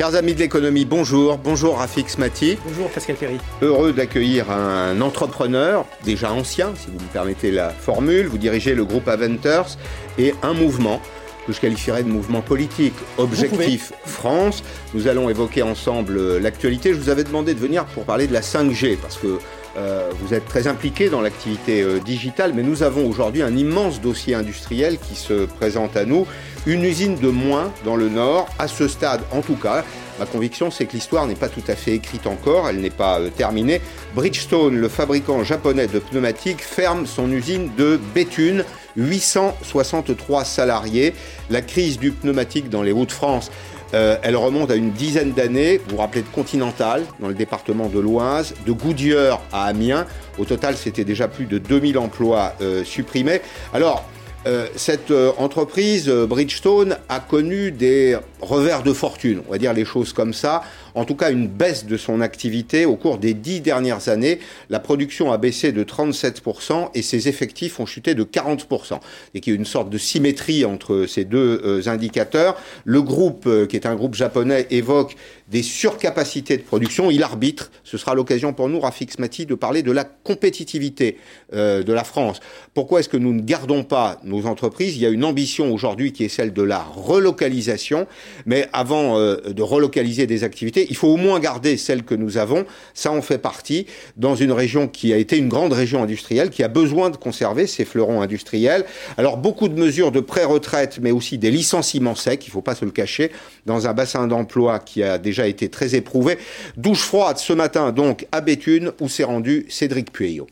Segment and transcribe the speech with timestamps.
[0.00, 1.36] Chers amis de l'économie, bonjour.
[1.36, 2.56] Bonjour Rafik Smati.
[2.66, 3.36] Bonjour Pascal Ferry.
[3.60, 8.26] Heureux d'accueillir un entrepreneur, déjà ancien, si vous me permettez la formule.
[8.26, 9.76] Vous dirigez le groupe Aventers
[10.16, 11.02] et un mouvement
[11.46, 14.62] que je qualifierais de mouvement politique, Objectif France.
[14.94, 16.94] Nous allons évoquer ensemble l'actualité.
[16.94, 19.38] Je vous avais demandé de venir pour parler de la 5G, parce que
[19.76, 24.00] euh, vous êtes très impliqué dans l'activité euh, digitale, mais nous avons aujourd'hui un immense
[24.00, 26.26] dossier industriel qui se présente à nous.
[26.66, 29.84] Une usine de moins dans le Nord, à ce stade en tout cas.
[30.18, 33.20] Ma conviction, c'est que l'histoire n'est pas tout à fait écrite encore, elle n'est pas
[33.20, 33.80] euh, terminée.
[34.14, 38.64] Bridgestone, le fabricant japonais de pneumatiques, ferme son usine de Béthune.
[38.96, 41.14] 863 salariés.
[41.48, 43.50] La crise du pneumatique dans les Hauts-de-France
[43.94, 45.78] euh, elle remonte à une dizaine d'années.
[45.78, 50.06] Vous vous rappelez de Continental, dans le département de l'Oise, de Goodyear à Amiens.
[50.38, 53.40] Au total, c'était déjà plus de 2000 emplois euh, supprimés.
[53.72, 54.04] Alors,
[54.46, 60.14] euh, cette entreprise, Bridgestone, a connu des revers de fortune, on va dire les choses
[60.14, 60.62] comme ça
[60.94, 64.38] en tout cas une baisse de son activité au cours des dix dernières années.
[64.68, 69.00] La production a baissé de 37% et ses effectifs ont chuté de 40%.
[69.34, 72.56] Et qu'il y a une sorte de symétrie entre ces deux euh, indicateurs.
[72.84, 75.16] Le groupe, euh, qui est un groupe japonais, évoque
[75.48, 77.10] des surcapacités de production.
[77.10, 77.70] Il arbitre.
[77.84, 81.18] Ce sera l'occasion pour nous, Rafik Smati, de parler de la compétitivité
[81.52, 82.40] euh, de la France.
[82.74, 84.96] Pourquoi est-ce que nous ne gardons pas nos entreprises?
[84.96, 88.06] Il y a une ambition aujourd'hui qui est celle de la relocalisation.
[88.46, 92.64] Mais avant de relocaliser des activités, il faut au moins garder celle que nous avons.
[92.94, 93.86] Ça en fait partie
[94.16, 97.66] dans une région qui a été une grande région industrielle, qui a besoin de conserver
[97.66, 98.84] ses fleurons industriels.
[99.16, 102.74] Alors beaucoup de mesures de pré-retraite, mais aussi des licenciements secs, il ne faut pas
[102.74, 103.30] se le cacher,
[103.66, 106.38] dans un bassin d'emploi qui a déjà été très éprouvé.
[106.76, 110.46] Douche froide ce matin donc à Béthune, où s'est rendu Cédric Pueyo.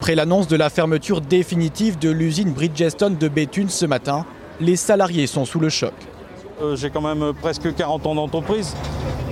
[0.00, 4.26] Après l'annonce de la fermeture définitive de l'usine Bridgestone de Béthune ce matin,
[4.60, 5.94] les salariés sont sous le choc.
[6.62, 8.74] Euh, j'ai quand même presque 40 ans d'entreprise.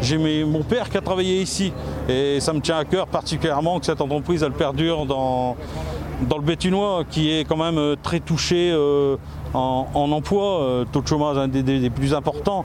[0.00, 1.72] J'ai mon père qui a travaillé ici
[2.08, 5.56] et ça me tient à cœur particulièrement que cette entreprise elle perdure dans,
[6.28, 9.16] dans le Béthunois qui est quand même euh, très touché euh,
[9.54, 12.64] en, emploi, taux de chômage un des, plus importants.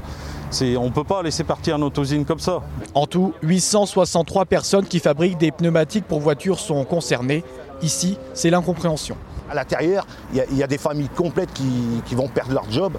[0.61, 2.61] on ne peut pas laisser partir notre usine comme ça.
[2.95, 7.43] En tout, 863 personnes qui fabriquent des pneumatiques pour voitures sont concernées.
[7.81, 9.17] Ici, c'est l'incompréhension.
[9.49, 12.97] À l'intérieur, il y, a des familles complètes qui, vont perdre leur job,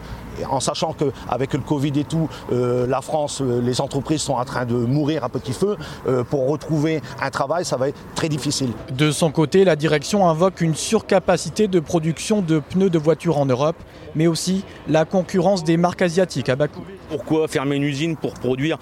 [0.50, 4.44] en sachant qu'avec le Covid et tout, euh, la France, euh, les entreprises sont en
[4.44, 5.76] train de mourir à petit feu.
[6.06, 8.70] Euh, pour retrouver un travail, ça va être très difficile.
[8.92, 13.46] De son côté, la direction invoque une surcapacité de production de pneus de voitures en
[13.46, 13.76] Europe,
[14.14, 16.82] mais aussi la concurrence des marques asiatiques à bas coût.
[17.08, 18.78] Pourquoi fermer une usine pour produire,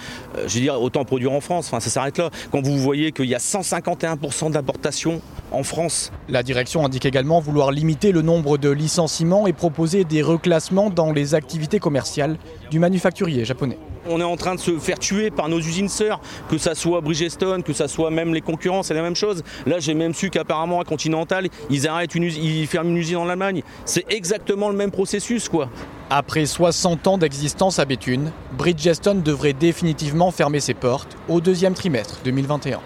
[0.47, 1.69] je veux dire, autant produire en France?
[1.69, 2.31] Enfin, ça s'arrête là.
[2.51, 5.21] Quand vous voyez qu'il y a 151% d'importation
[5.53, 6.13] en France.
[6.29, 11.13] La direction indique également vouloir limiter le nombre de licenciements et proposer des reclassements dans
[11.13, 11.46] les activités
[11.81, 12.37] commerciales
[12.71, 13.79] du manufacturier japonais.
[14.09, 17.01] On est en train de se faire tuer par nos usines sœurs, que ça soit
[17.01, 19.43] Bridgestone, que ça soit même les concurrents, c'est la même chose.
[19.67, 23.17] Là, j'ai même su qu'apparemment à Continental, ils arrêtent une usine, ils ferment une usine
[23.17, 23.63] en Allemagne.
[23.85, 25.69] C'est exactement le même processus, quoi.
[26.09, 32.21] Après 60 ans d'existence à Béthune, Bridgestone devrait définitivement fermer ses portes au deuxième trimestre
[32.25, 32.81] 2021.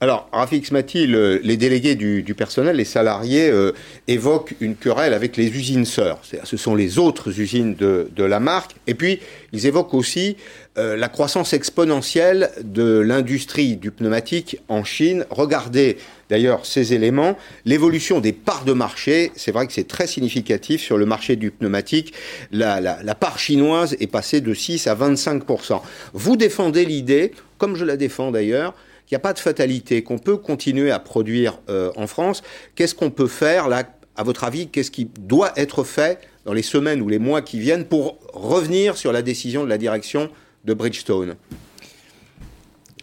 [0.00, 3.72] Alors, Rafik Smati, les délégués du, personnel, les salariés, euh,
[4.06, 6.20] évoquent une querelle avec les usines sœurs.
[6.44, 8.76] Ce sont les autres usines de, la marque.
[8.86, 9.18] Et puis,
[9.52, 10.36] ils évoquent aussi
[10.76, 15.26] euh, la croissance exponentielle de l'industrie du pneumatique en Chine.
[15.30, 15.96] Regardez
[16.30, 17.36] d'ailleurs ces éléments.
[17.64, 21.50] L'évolution des parts de marché, c'est vrai que c'est très significatif sur le marché du
[21.50, 22.14] pneumatique.
[22.52, 25.42] La, la part chinoise est passée de 6 à 25
[26.12, 28.74] Vous défendez l'idée, comme je la défends d'ailleurs,
[29.08, 32.42] qu'il n'y a pas de fatalité, qu'on peut continuer à produire euh, en France.
[32.74, 33.84] Qu'est-ce qu'on peut faire là,
[34.16, 37.58] à votre avis Qu'est-ce qui doit être fait dans les semaines ou les mois qui
[37.58, 40.28] viennent pour revenir sur la décision de la direction
[40.66, 41.36] de Bridgestone?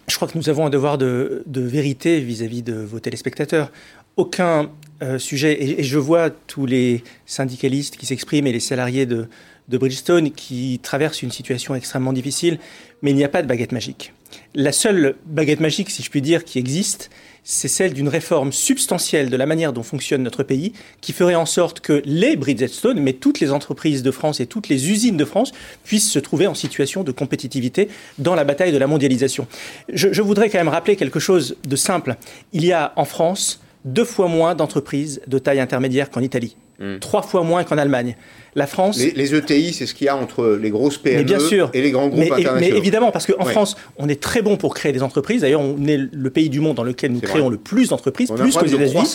[0.08, 3.72] Je crois que nous avons un devoir de, vérité vis-à-vis de vos téléspectateurs.
[4.16, 4.70] Aucun
[5.02, 9.28] euh, sujet, et, je vois tous les syndicalistes qui s'expriment et les salariés de,
[9.68, 12.60] de Bridgestone qui traversent une situation extrêmement difficile,
[13.02, 14.14] mais il n'y a pas de baguette magique.
[14.54, 17.10] La seule baguette magique, si je puis dire, qui existe,
[17.44, 21.46] c'est celle d'une réforme substantielle de la manière dont fonctionne notre pays, qui ferait en
[21.46, 25.26] sorte que les Bridgestone, mais toutes les entreprises de France et toutes les usines de
[25.26, 25.52] France,
[25.84, 29.48] puissent se trouver en situation de compétitivité dans la bataille de la mondialisation.
[29.94, 32.16] Je, voudrais quand même rappeler quelque chose de simple.
[32.52, 36.98] Il y a en France deux fois moins d'entreprises de taille intermédiaire qu'en Italie, hmm.
[36.98, 38.16] trois fois moins qu'en Allemagne.
[38.58, 38.98] La France.
[38.98, 41.82] Les, ETI, e c'est ce qu'il y a entre les grosses PME bien sûr, et
[41.82, 42.60] les grands groupes internationaux.
[42.62, 45.42] Mais évidemment, parce qu'en France, on est très bon pour créer des entreprises.
[45.42, 48.56] D'ailleurs, on est le pays du monde dans lequel nous créons le plus d'entreprises, plus
[48.56, 49.14] que les États-Unis.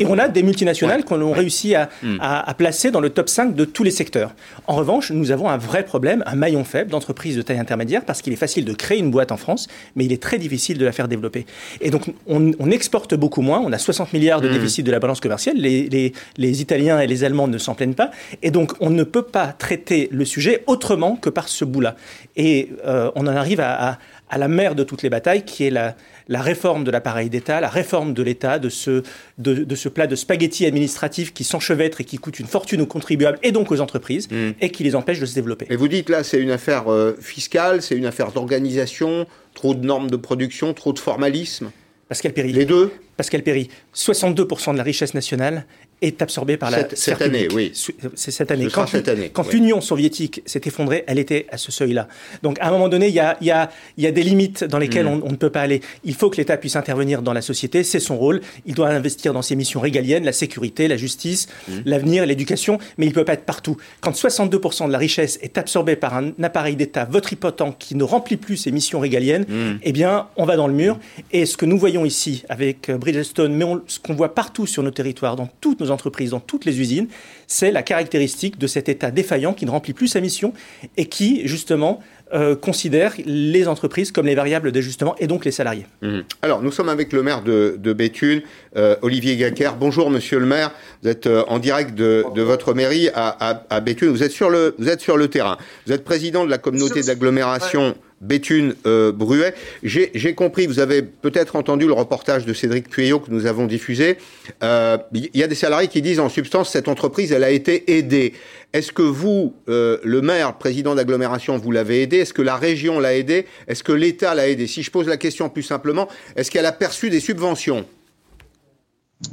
[0.00, 2.16] Et on a des multinationales qu'on a réussi hmm.
[2.20, 4.34] à, placer dans le top 5 de tous les secteurs.
[4.66, 8.22] En revanche, nous avons un vrai problème, un maillon faible d'entreprises de taille intermédiaire, parce
[8.22, 10.86] qu'il est facile de créer une boîte en France, mais il est très difficile de
[10.86, 11.44] la faire développer.
[11.82, 13.60] Et donc, on, exporte beaucoup moins.
[13.60, 14.52] On a 60 milliards de hmm.
[14.52, 15.56] déficit de la balance commerciale.
[15.56, 18.10] Les, les, Italiens et les Allemands ne s'en plaignent pas.
[18.42, 21.96] Et donc, on ne peut pas traiter le sujet autrement que par ce bout-là.
[22.36, 23.98] Et euh, on en arrive à,
[24.30, 25.96] à la mère de toutes les batailles, qui est la,
[26.28, 29.02] la réforme de l'appareil d'État, la réforme de l'État, de ce,
[29.38, 33.38] de, ce plat de spaghettis administratifs qui s'enchevêtre et qui coûte une fortune aux contribuables
[33.42, 34.50] et donc aux entreprises mm.
[34.60, 35.66] et qui les empêche de se développer.
[35.68, 39.84] Et vous dites là, c'est une affaire euh, fiscale, c'est une affaire d'organisation, trop de
[39.84, 41.70] normes de production, trop de formalisme
[42.08, 42.52] Pascal Péry.
[42.52, 42.92] Les deux?
[43.16, 45.64] Pascal Péry, 62% de la richesse nationale
[46.02, 47.72] est absorbée par la cette, année, oui.
[48.14, 48.68] C'est cette année.
[48.72, 49.30] quand, cette année.
[49.32, 52.08] Quand l'Union soviétique s'est effondrée, elle était à ce seuil-là.
[52.42, 54.78] Donc à un moment donné, il y a, y a, y a des limites dans
[54.78, 55.22] lesquelles mm.
[55.24, 55.80] on, ne peut pas aller.
[56.04, 58.40] Il faut que l'État puisse intervenir dans la société, c'est son rôle.
[58.66, 61.72] Il doit investir dans ses missions régaliennes, la sécurité, la justice, mm.
[61.84, 63.76] l'avenir, l'éducation, mais il ne peut pas être partout.
[64.00, 68.36] Quand 62% de la richesse est absorbée par un appareil d'État votripotent qui ne remplit
[68.36, 69.78] plus ses missions régaliennes, mm.
[69.82, 70.98] eh bien, on va dans le mur.
[71.32, 74.82] Et ce que nous voyons ici avec euh, Bridgestone, mais ce qu'on voit partout sur
[74.82, 77.08] nos territoires, dans toutes nos entreprises, dans toutes les usines,
[77.46, 80.52] c'est la caractéristique de cet État défaillant qui ne remplit plus sa mission
[80.96, 82.00] et qui, justement,
[82.32, 85.86] euh, considère les entreprises comme les variables d'ajustement et donc les salariés.
[86.02, 86.20] Mmh.
[86.42, 88.42] Alors, nous sommes avec le maire de, Béthune,
[88.76, 89.72] euh, Olivier Gacker.
[89.80, 90.70] Bonjour, monsieur le maire.
[91.02, 94.10] Vous êtes euh, en direct de, votre mairie à, Béthune.
[94.10, 95.56] Vous êtes, sur le, vous êtes sur le terrain.
[95.86, 97.96] Vous êtes président de la communauté d'agglomération.
[98.20, 99.54] Béthune euh, Bruet.
[99.82, 104.18] J'ai compris, vous avez peut-être entendu le reportage de Cédric Pueyo que nous avons diffusé.
[104.48, 107.96] Il euh, y a des salariés qui disent en substance cette entreprise, elle a été
[107.96, 108.34] aidée.
[108.74, 112.18] Est-ce que vous, euh, le maire, président d'agglomération, vous l'avez aidé?
[112.18, 113.46] Est-ce que la région l'a aidé?
[113.66, 114.66] Est-ce que l'État l'a aidé?
[114.66, 116.06] Si je pose la question plus simplement,
[116.36, 117.86] est-ce qu'elle a perçu des subventions?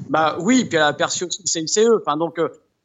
[0.10, 1.88] Bah oui, puis elle a perçu aussi le CICE.
[2.02, 2.38] Enfin, donc,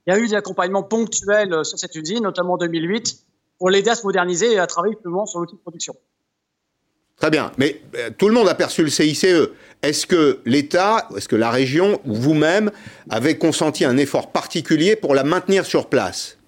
[0.06, 3.24] il y a eu des accompagnements ponctuels sur cette usine, notamment en 2008
[3.62, 5.94] pour l'aider à se moderniser et à travailler plus sur l'outil de production.
[7.14, 9.24] Très bien, mais euh, tout le monde a perçu le CICE.
[9.82, 12.72] Est-ce que l'État, est-ce que la région ou vous-même
[13.08, 16.38] avez consenti un effort particulier pour la maintenir sur place?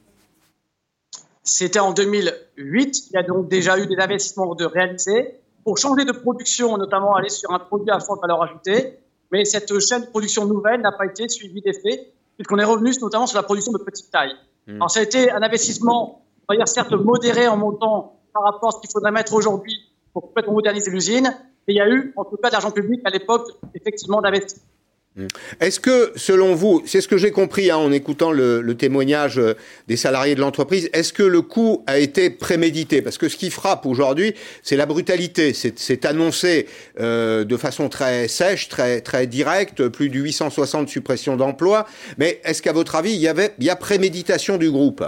[1.44, 3.10] C'était en 2008.
[3.10, 7.14] Il y a donc déjà eu des investissements de réaliser pour changer de production, notamment
[7.14, 8.98] aller sur un produit à forte valeur ajoutée.
[9.30, 13.28] Mais cette chaîne de production nouvelle n'a pas été suivie d'effet, puisqu'on est revenu notamment
[13.28, 14.34] sur la production de petite taille.
[14.66, 14.76] Hmm.
[14.78, 18.72] Alors ça a été un investissement va dire certes modéré en montant par rapport à
[18.72, 21.34] ce qu'il faudrait mettre aujourd'hui pour complètement moderniser l'usine,
[21.66, 24.68] mais il y a eu, en tout cas, d'argent public à l'époque, effectivement, d'investissement.
[25.16, 25.26] Mmh.
[25.60, 29.54] Est-ce que, selon vous, c'est ce que j'ai compris hein, en écoutant le, témoignage euh,
[29.86, 33.00] des salariés de l'entreprise, est-ce que le coup a été prémédité?
[33.00, 35.52] Parce que ce qui frappe aujourd'hui, c'est la brutalité.
[35.52, 36.66] C'est annoncé
[36.98, 41.86] euh, de façon très sèche, très, très directe, plus de 860 suppressions d'emplois.
[42.18, 45.04] Mais est-ce qu'à votre avis, il y, avait, il y a préméditation du groupe?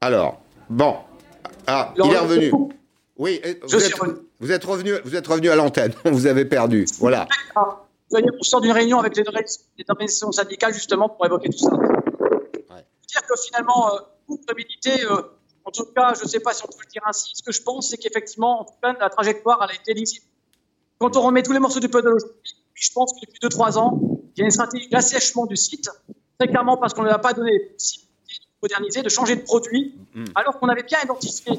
[0.00, 0.96] Alors, bon.
[1.66, 2.52] Ah, il est revenu.
[3.16, 3.94] Oui, vous êtes,
[4.40, 5.92] vous êtes, revenu, vous êtes revenu à l'antenne.
[6.04, 6.86] Vous avez perdu.
[7.00, 7.26] Voilà.
[7.56, 9.24] On sort d'une réunion avec les,
[9.88, 11.74] organisations syndicales justement pour évoquer tout ça.
[11.74, 12.86] Ouais.
[13.08, 15.20] Dire que finalement, euh, pour préméditer, euh,
[15.64, 17.32] en tout cas, je ne sais pas si on peut le dire ainsi.
[17.34, 20.24] Ce que je pense, c'est qu'effectivement, en tout cas, la trajectoire, elle a été lisible.
[20.98, 22.16] Quand on remet tous les morceaux du puzzle
[22.80, 24.00] je pense que depuis 2-3 ans,
[24.36, 25.90] il y a une stratégie d'assèchement du site,
[26.38, 27.72] très clairement parce qu'on ne a pas donné
[28.62, 30.24] moderniser, de changer de produit, mm.
[30.34, 31.52] alors qu'on avait bien identifié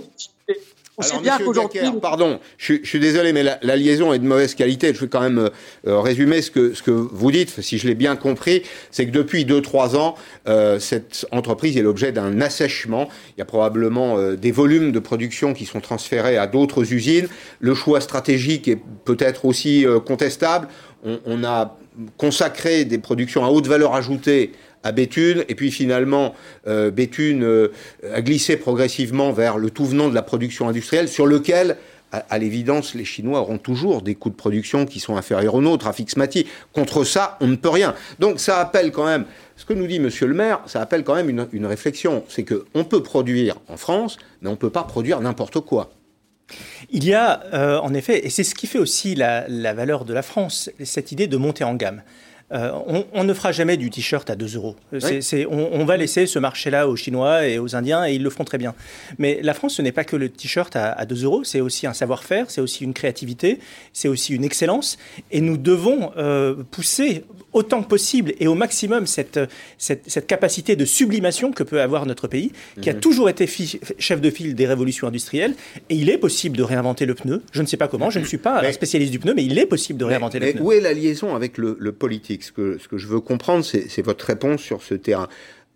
[0.99, 1.79] on sait bien qu'aujourd'hui.
[2.01, 4.93] Pardon, je, suis désolé, mais la, liaison est de mauvaise qualité.
[4.93, 5.49] Je vais quand même euh,
[5.87, 8.63] euh, résumer ce que, ce que vous dites, si je l'ai bien compris.
[8.91, 10.15] C'est que depuis 2-3 ans,
[10.49, 13.07] euh, cette entreprise est l'objet d'un assèchement.
[13.37, 17.29] Il y a probablement des volumes de production qui sont transférés à d'autres usines.
[17.61, 20.67] Le choix stratégique est peut-être aussi contestable.
[21.05, 21.77] On, on a
[22.17, 24.51] consacré des productions à haute valeur ajoutée
[24.83, 26.33] à Béthune, et puis finalement,
[26.67, 27.71] euh, Béthune euh,
[28.13, 31.77] a glissé progressivement vers le tout venant de la production industrielle, sur lequel,
[32.11, 35.85] à, l'évidence, les Chinois auront toujours des coûts de production qui sont inférieurs aux nôtres,
[35.85, 36.47] à Fixmati.
[36.73, 37.93] Contre ça, on ne peut rien.
[38.17, 41.13] Donc ça appelle quand même, ce que nous dit Monsieur le maire, ça appelle quand
[41.13, 42.23] même une, réflexion.
[42.27, 45.91] C'est qu'on peut produire en France, mais on ne peut pas produire n'importe quoi.
[46.89, 50.03] Il y a, euh, en effet, et c'est ce qui fait aussi la, la valeur
[50.03, 52.01] de la France, cette idée de monter en gamme.
[52.51, 52.71] Euh,
[53.13, 54.75] on, ne fera jamais du t-shirt à 2 euros.
[54.91, 58.57] on, va laisser ce marché-là aux Chinois et aux Indiens et ils le feront très
[58.57, 58.73] bien.
[59.19, 61.93] Mais la France, ce n'est pas que le t-shirt à, 2 euros, c'est aussi un
[61.93, 63.59] savoir-faire, c'est aussi une créativité,
[63.93, 64.97] c'est aussi une excellence.
[65.31, 69.39] Et nous devons euh, pousser autant que possible et au maximum cette,
[69.77, 72.51] cette, capacité de sublimation que peut avoir notre pays,
[72.81, 72.99] qui a mhm.
[72.99, 73.47] toujours été
[73.97, 75.55] chef de file des révolutions industrielles.
[75.89, 77.41] Et il est possible de réinventer le pneu.
[77.51, 79.57] Je ne sais pas comment, je ne suis pas un spécialiste du pneu, mais il
[79.57, 80.61] est possible de réinventer le pneu.
[80.61, 82.38] Où est la liaison avec le, politique?
[82.41, 85.27] Ce que, je veux comprendre, c'est votre réponse sur ce terrain.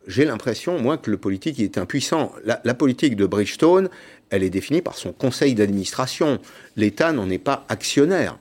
[0.07, 2.33] J'ai l'impression, moi, que le politique est impuissant.
[2.43, 3.89] La, la politique de Bridgestone,
[4.29, 6.39] elle est définie par son conseil d'administration.
[6.75, 8.37] L'État n'en est pas actionnaire.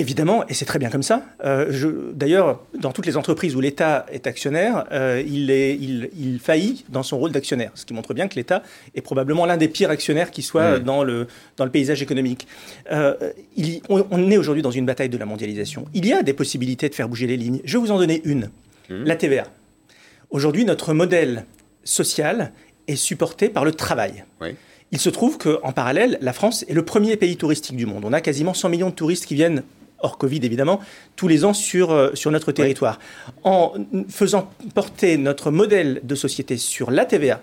[0.00, 1.24] Évidemment, et c'est très bien comme ça.
[1.44, 6.38] Euh, D'ailleurs, dans toutes les entreprises où l'État est actionnaire, euh, il, est, il, il,
[6.38, 8.62] faillit dans son rôle d'actionnaire, ce qui montre bien que l'État
[8.94, 11.26] est probablement l'un des pires actionnaires qui soit dans, le,
[11.56, 12.46] dans le paysage économique.
[12.92, 13.14] Euh,
[13.56, 15.86] il, on, est aujourd'hui dans une bataille de la mondialisation.
[15.94, 17.60] Il y a des possibilités de faire bouger les lignes.
[17.64, 18.50] Je vais vous en donner une,
[18.90, 19.02] mmh.
[19.02, 19.48] la TVA.
[20.30, 21.44] Aujourd'hui, notre modèle
[21.82, 22.52] social
[22.86, 24.24] est supporté par le travail.
[24.40, 24.54] Oui.
[24.90, 28.04] Il se trouve qu'en parallèle, la France est le premier pays touristique du monde.
[28.06, 29.62] On a quasiment 100 millions de touristes qui viennent
[30.00, 30.80] hors Covid évidemment,
[31.16, 32.98] tous les ans sur, euh, sur notre territoire.
[33.44, 33.74] En
[34.08, 37.40] faisant porter notre modèle de société sur la TVA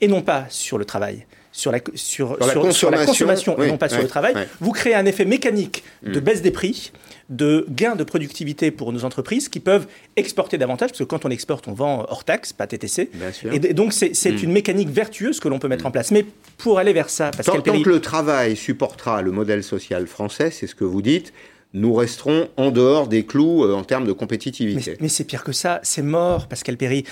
[0.00, 3.88] et non pas sur le travail, sur la, sur, sur, la, consommation, et non pas
[3.88, 6.22] sur le travail, vous créez un effet mécanique de mm.
[6.22, 6.92] baisse des prix,
[7.30, 9.86] de gain de productivité pour nos entreprises qui peuvent
[10.16, 13.10] exporter davantage, parce que quand on exporte, on vend hors taxe, pas TTC.
[13.52, 14.44] Et donc c'est mm.
[14.44, 16.10] une mécanique vertueuse que l'on peut mettre en place.
[16.10, 16.24] Mais
[16.58, 20.50] pour aller vers ça, parce tant, tant que le travail supportera le modèle social français,
[20.50, 21.32] c'est ce que vous dites,
[21.74, 24.96] nous resterons en dehors des clous euh, en termes de compétitivité.
[25.00, 27.04] Mais, c'est pire que ça, c'est mort, Pascal Perry.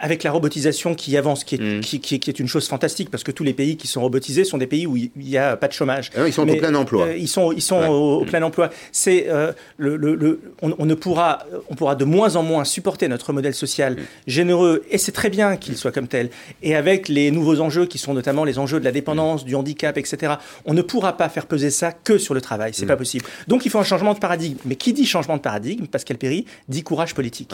[0.00, 1.80] Avec la robotisation qui avance, qui est, mm.
[1.80, 4.66] qui, est, une chose fantastique, parce que tous les pays qui sont robotisés sont des
[4.66, 6.10] pays où il n'y a pas de chômage.
[6.16, 7.06] Ah ils sont au plein emploi.
[7.06, 8.70] Euh, ils sont, ils sont au, plein emploi.
[8.92, 13.32] C'est euh, le, le, on, ne pourra, on pourra de moins en moins supporter notre
[13.32, 14.04] modèle social mm.
[14.26, 16.30] généreux, et c'est très bien qu'il soit comme tel.
[16.62, 19.96] Et avec les nouveaux enjeux qui sont notamment les enjeux de la dépendance, du handicap,
[19.98, 20.34] etc.,
[20.64, 22.72] on ne pourra pas faire peser ça que sur le travail.
[22.74, 22.88] C'est mm.
[22.88, 23.24] pas possible.
[23.48, 24.58] Donc il faut un changement de paradigme.
[24.64, 27.52] Mais qui dit changement de paradigme, Pascal Perry, dit courage politique.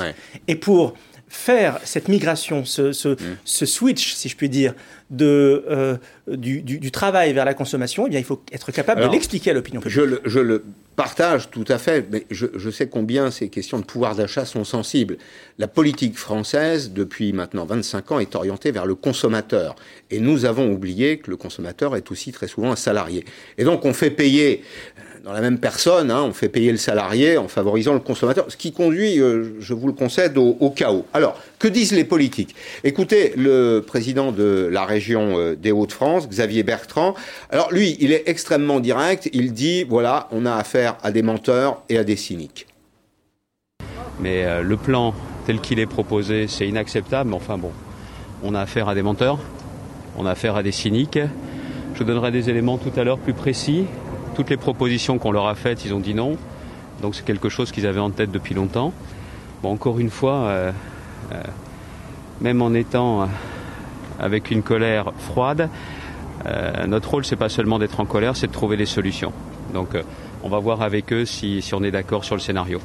[0.49, 0.95] Et pour
[1.33, 3.67] faire cette migration, ce, ce, mm.
[3.67, 4.75] switch, si je puis dire,
[5.11, 5.97] de, euh,
[6.29, 9.81] du, travail vers la consommation, eh bien, il faut être capable de l'expliquer à l'opinion
[9.81, 9.95] publique.
[9.95, 10.63] Je le, je le,
[10.95, 14.65] partage tout à fait, mais je, je sais combien ces questions de pouvoir d'achat sont
[14.65, 15.17] sensibles.
[15.57, 19.75] La politique française, depuis maintenant 25 ans, est orientée vers le consommateur.
[20.11, 23.25] Et nous avons oublié que le consommateur est aussi très souvent un salarié.
[23.57, 24.65] Et donc, on fait payer
[25.25, 28.57] dans la même personne, hein, on fait payer le salarié en favorisant le consommateur, ce
[28.57, 31.07] qui conduit, euh, je vous le concède, au, chaos.
[31.13, 32.57] Alors, que disent les politiques?
[32.83, 37.15] Écoutez, le président de la région euh, des Hauts-de-France, Xavier Bertrand,
[37.51, 41.83] alors lui, il est extrêmement direct, il dit, voilà, on a affaire à des menteurs
[41.89, 42.67] et à des cyniques.
[44.19, 45.15] Mais euh, le plan
[45.47, 47.71] tel qu'il est proposé, c'est inacceptable, mais enfin bon,
[48.43, 49.39] on a affaire à des menteurs,
[50.17, 51.21] on a affaire à des cyniques.
[51.95, 53.85] Je donnerai des éléments tout à l'heure plus précis.
[54.35, 56.37] Toutes les propositions qu'on leur a faites, ils ont dit non.
[57.03, 58.93] Donc c'est quelque chose qu'ils avaient en tête depuis longtemps.
[59.63, 60.73] Bon, encore une fois, euh,
[61.33, 61.43] euh,
[62.41, 63.27] même en étant euh,
[64.19, 65.69] avec une colère froide,
[66.89, 69.33] notre rôle, c'est pas seulement d'être en colère, c'est de trouver des solutions.
[69.73, 69.91] Donc
[70.43, 72.81] on va voir avec eux si on est d'accord sur le scénario.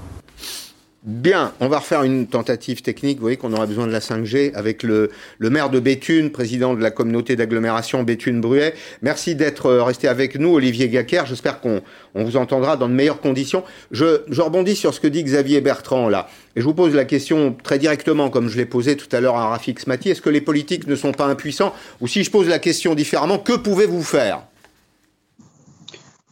[1.07, 3.19] Bien, on va refaire une tentative technique.
[3.19, 5.09] Vous voyez qu'on aura besoin de la 5G avec le,
[5.39, 8.73] maire de Béthune, président de la communauté d'agglomération Béthune-Bruet.
[9.01, 11.25] Merci d'être euh, resté avec nous, Olivier Gacker.
[11.25, 11.81] J'espère qu'on
[12.13, 13.63] vous entendra dans de meilleures conditions.
[13.89, 16.27] Je, je, rebondis sur ce que dit Xavier Bertrand là.
[16.57, 19.37] Et je vous pose la question très directement, comme je l'ai posé tout à l'heure
[19.37, 20.09] à Rafik Smati.
[20.09, 21.73] Est-ce que les politiques ne sont pas impuissants?
[22.01, 24.41] Ou si je pose la question différemment, que pouvez-vous faire?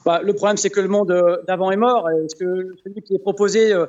[0.06, 2.10] Bah, Le problème, c'est que le monde euh, d'avant est mort.
[2.10, 3.86] Est-ce que celui qui est proposé euh,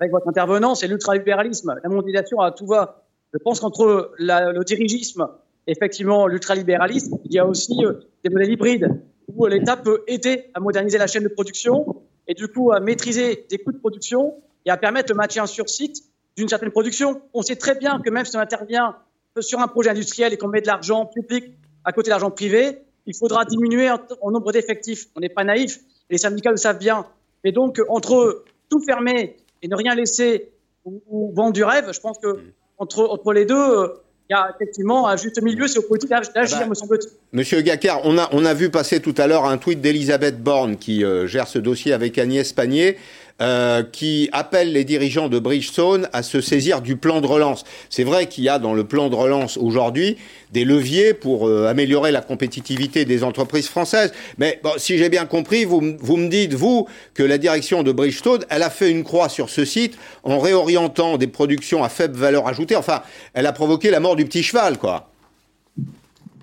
[0.00, 3.04] avec votre intervenant, c'est l'ultralibéralisme, la mondialisation à tout va.
[3.32, 5.28] Je pense qu'entre le dirigisme,
[5.66, 7.92] effectivement, l'ultralibéralisme, il y a aussi euh,
[8.24, 8.88] des modèles hybrides
[9.28, 13.46] où l'État peut aider à moderniser la chaîne de production et du coup à maîtriser
[13.48, 14.34] des coûts de production
[14.66, 16.02] et à permettre le maintien sur site
[16.36, 17.20] d'une certaine production.
[17.34, 18.96] On sait très bien que même si on intervient
[19.38, 21.44] sur un projet industriel et qu'on met de l'argent public
[21.84, 25.06] à côté de l'argent privé, il faudra diminuer en nombre d'effectifs.
[25.14, 25.78] On n'est pas naïf,
[26.08, 27.06] les syndicats le savent bien.
[27.44, 30.50] Et donc, entre tout fermer et ne rien laisser
[30.84, 32.52] ou, vendre du rêve, je pense que mm.
[32.78, 33.88] entre, entre les deux, euh,
[34.30, 37.10] il y a effectivement un juste milieu, c'est au politique d'agir, ah bah, me semble-t-il.
[37.32, 40.76] Monsieur Gaccard, on a, on a vu passer tout à l'heure un tweet d'Elisabeth Borne
[40.76, 42.96] qui euh, gère ce dossier avec Agnès Pannier.
[43.40, 47.64] Euh, qui appelle les dirigeants de Bridgestone à se saisir du plan de relance.
[47.88, 50.18] C'est vrai qu'il y a dans le plan de relance aujourd'hui
[50.52, 54.12] des leviers pour euh, améliorer la compétitivité des entreprises françaises.
[54.38, 57.92] Mais bon, si j'ai bien compris, vous, vous me dites, vous, que la direction de
[57.92, 62.16] Bridgestone, elle a fait une croix sur ce site en réorientant des productions à faible
[62.16, 62.76] valeur ajoutée.
[62.76, 65.10] Enfin, elle a provoqué la mort du petit cheval, quoi.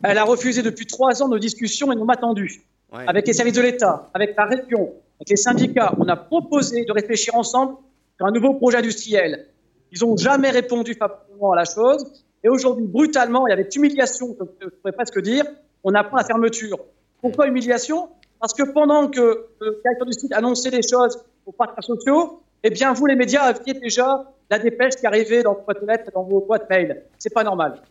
[0.04, 2.62] Elle a refusé depuis trois ans nos discussions et nous attendu.
[2.92, 6.92] Avec les services de l'État, avec la région, avec les syndicats, on a proposé de
[6.92, 7.76] réfléchir ensemble
[8.18, 9.48] sur un nouveau projet industriel.
[9.92, 12.06] Ils n'ont jamais répondu favorablement à la chose.
[12.44, 15.44] Et aujourd'hui, brutalement, et avec humiliation, je pourrais presque dire,
[15.84, 16.80] on apprend la fermeture.
[17.22, 18.10] Pourquoi humiliation?
[18.40, 22.70] Parce que pendant que le directeur du site annonçait des choses aux partenaires sociaux, eh
[22.70, 26.24] bien, vous, les médias, aviez déjà la dépêche qui arrivait dans vos boîtes lettres, dans
[26.24, 27.04] vos boîtes mail.
[27.18, 27.82] C'est pas normal.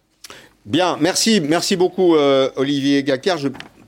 [0.65, 3.37] Bien, merci, merci beaucoup euh, Olivier Gacquer.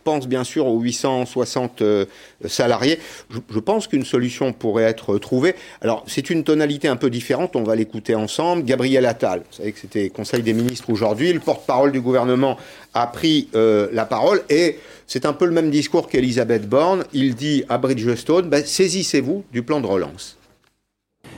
[0.08, 2.06] Pense bien sûr aux 860 euh,
[2.46, 2.98] salariés.
[3.28, 5.54] Je, pense qu'une solution pourrait être trouvée.
[5.82, 8.64] Alors, c'est une tonalité un peu différente, on va l'écouter ensemble.
[8.64, 12.56] Gabriel Attal, vous savez que c'était Conseil des ministres aujourd'hui, le porte-parole du gouvernement
[12.94, 17.04] a pris euh, la parole et c'est un peu le même discours qu'Elisabeth Borne.
[17.12, 20.38] Il dit à Bridgestone, ben, saisissez-vous du plan de relance.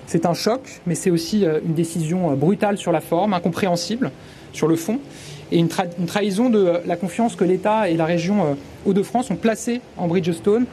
[0.07, 4.13] C'est un choc, mais c'est aussi une décision brutale sur la forme, incompréhensible
[4.53, 5.01] sur le fond
[5.53, 8.55] et une, trahison de la confiance que l'État et la région euh,
[8.87, 10.67] Hauts-de-France ont placée en Bridgestone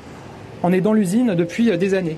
[0.63, 2.17] en aidant l'usine depuis euh, des années.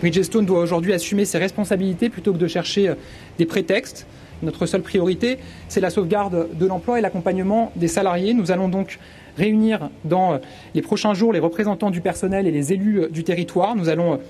[0.00, 2.94] Bridgestone doit aujourd'hui assumer ses responsabilités plutôt que de chercher euh,
[3.38, 4.06] des prétextes.
[4.42, 5.38] Notre seule priorité,
[5.68, 8.34] c'est la sauvegarde de l'emploi et l'accompagnement des salariés.
[8.34, 8.98] Nous allons donc
[9.36, 10.38] réunir dans
[10.74, 13.74] les prochains jours les représentants du personnel et les élus du territoire.
[13.74, 14.20] Nous allons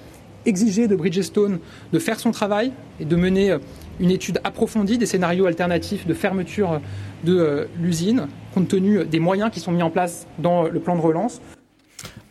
[0.47, 1.59] exiger de Bridgestone
[1.93, 3.55] de faire son travail et de mener
[4.01, 6.81] une étude approfondie des scénarios alternatifs de fermeture
[7.25, 10.97] de euh, l'usine, compte tenu des moyens qui sont mis en place dans le plan
[10.97, 11.41] de relance.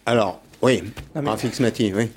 [0.05, 0.83] Alors, oui,
[1.15, 2.09] Rafik Mati, oui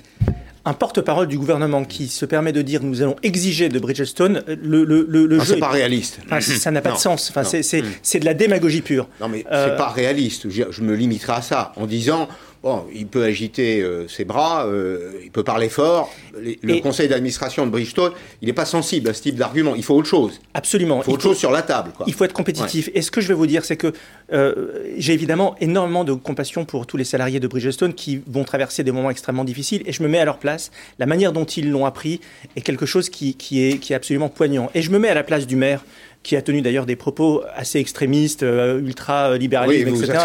[0.63, 4.83] un porte-parole du gouvernement qui se permet de dire nous allons exiger de Bridgestone le,
[4.83, 5.55] le, le, le jeu.
[5.55, 6.19] C'est pas réaliste.
[6.39, 7.31] ça n'a pas de sens.
[7.31, 9.07] Enfin, c'est de la démagogie pure.
[9.19, 9.69] Non, mais euh...
[9.69, 10.49] c'est pas réaliste.
[10.49, 12.27] je me limiterai à ça en disant
[12.63, 16.13] Bon, il peut agiter euh, ses bras, euh, il peut parler fort.
[16.35, 18.11] le conseil d'administration de Bridgestone,
[18.43, 19.73] il n'est pas sensible à ce type d'argument.
[19.75, 20.39] Il faut autre chose.
[20.53, 20.99] Absolument.
[20.99, 21.91] Il faut autre chose sur la table.
[22.05, 22.91] Il faut être compétitif.
[22.93, 23.93] Et ce que je vais vous dire, c'est que
[24.31, 28.83] euh, j'ai évidemment énormément de compassion pour tous les salariés de Bridgestone qui vont traverser
[28.83, 29.81] des moments extrêmement difficiles.
[29.87, 30.69] Et je me mets à leur place.
[30.99, 32.21] La manière dont ils l'ont appris
[32.55, 34.69] est quelque chose qui, qui, est, qui est absolument poignant.
[34.75, 35.83] Et je me mets à la place du maire
[36.23, 40.19] qui a tenu d'ailleurs des propos assez extrémistes, euh, ultra-libéralisme, oui, etc.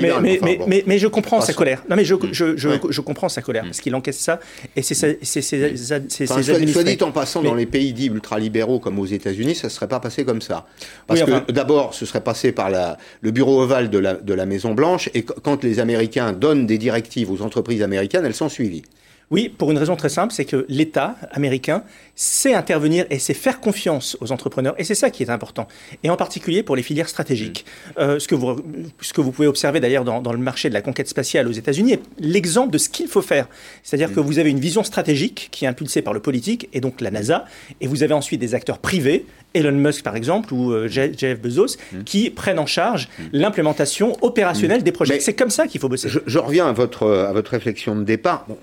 [0.00, 1.84] Mais, mais, mais, mais, je comprends sa colère.
[1.88, 4.40] Non, mais je, je, je, je comprends sa colère, parce qu'il encaisse ça,
[4.74, 9.06] et c'est ses enfin, Soit dit en passant, dans les pays dits ultralibéraux, comme aux
[9.06, 10.66] États-Unis, ça ne serait pas passé comme ça.
[11.06, 14.46] Parce que d'abord, ce serait passé par la, le bureau ovale de la, de la
[14.46, 18.82] Maison-Blanche, et quand les Américains donnent des directives aux entreprises américaines, elles sont suivies.
[19.30, 21.84] Oui, pour une raison très simple, c'est que l'État américain
[22.16, 24.74] sait intervenir et sait faire confiance aux entrepreneurs.
[24.76, 25.68] Et c'est ça qui est important.
[26.02, 27.64] Et en particulier pour les filières stratégiques.
[27.64, 28.00] Mm.
[28.00, 28.56] Euh, ce, que vous,
[29.00, 31.52] ce que vous pouvez observer d'ailleurs dans, dans, le marché de la conquête spatiale aux
[31.52, 33.46] États-Unis est l'exemple de ce qu'il faut faire.
[33.84, 34.14] C'est-à-dire mm.
[34.14, 37.12] que vous avez une vision stratégique qui est impulsée par le politique et donc la
[37.12, 37.44] NASA.
[37.80, 41.76] Et vous avez ensuite des acteurs privés, Elon Musk par exemple ou euh, Jeff Bezos,
[41.92, 42.02] mm.
[42.02, 45.20] qui prennent en charge l'implémentation opérationnelle des projets.
[45.20, 46.08] C'est comme ça qu'il faut bosser.
[46.08, 48.44] Je, je, reviens à votre, à votre réflexion de départ.
[48.48, 48.58] Bon,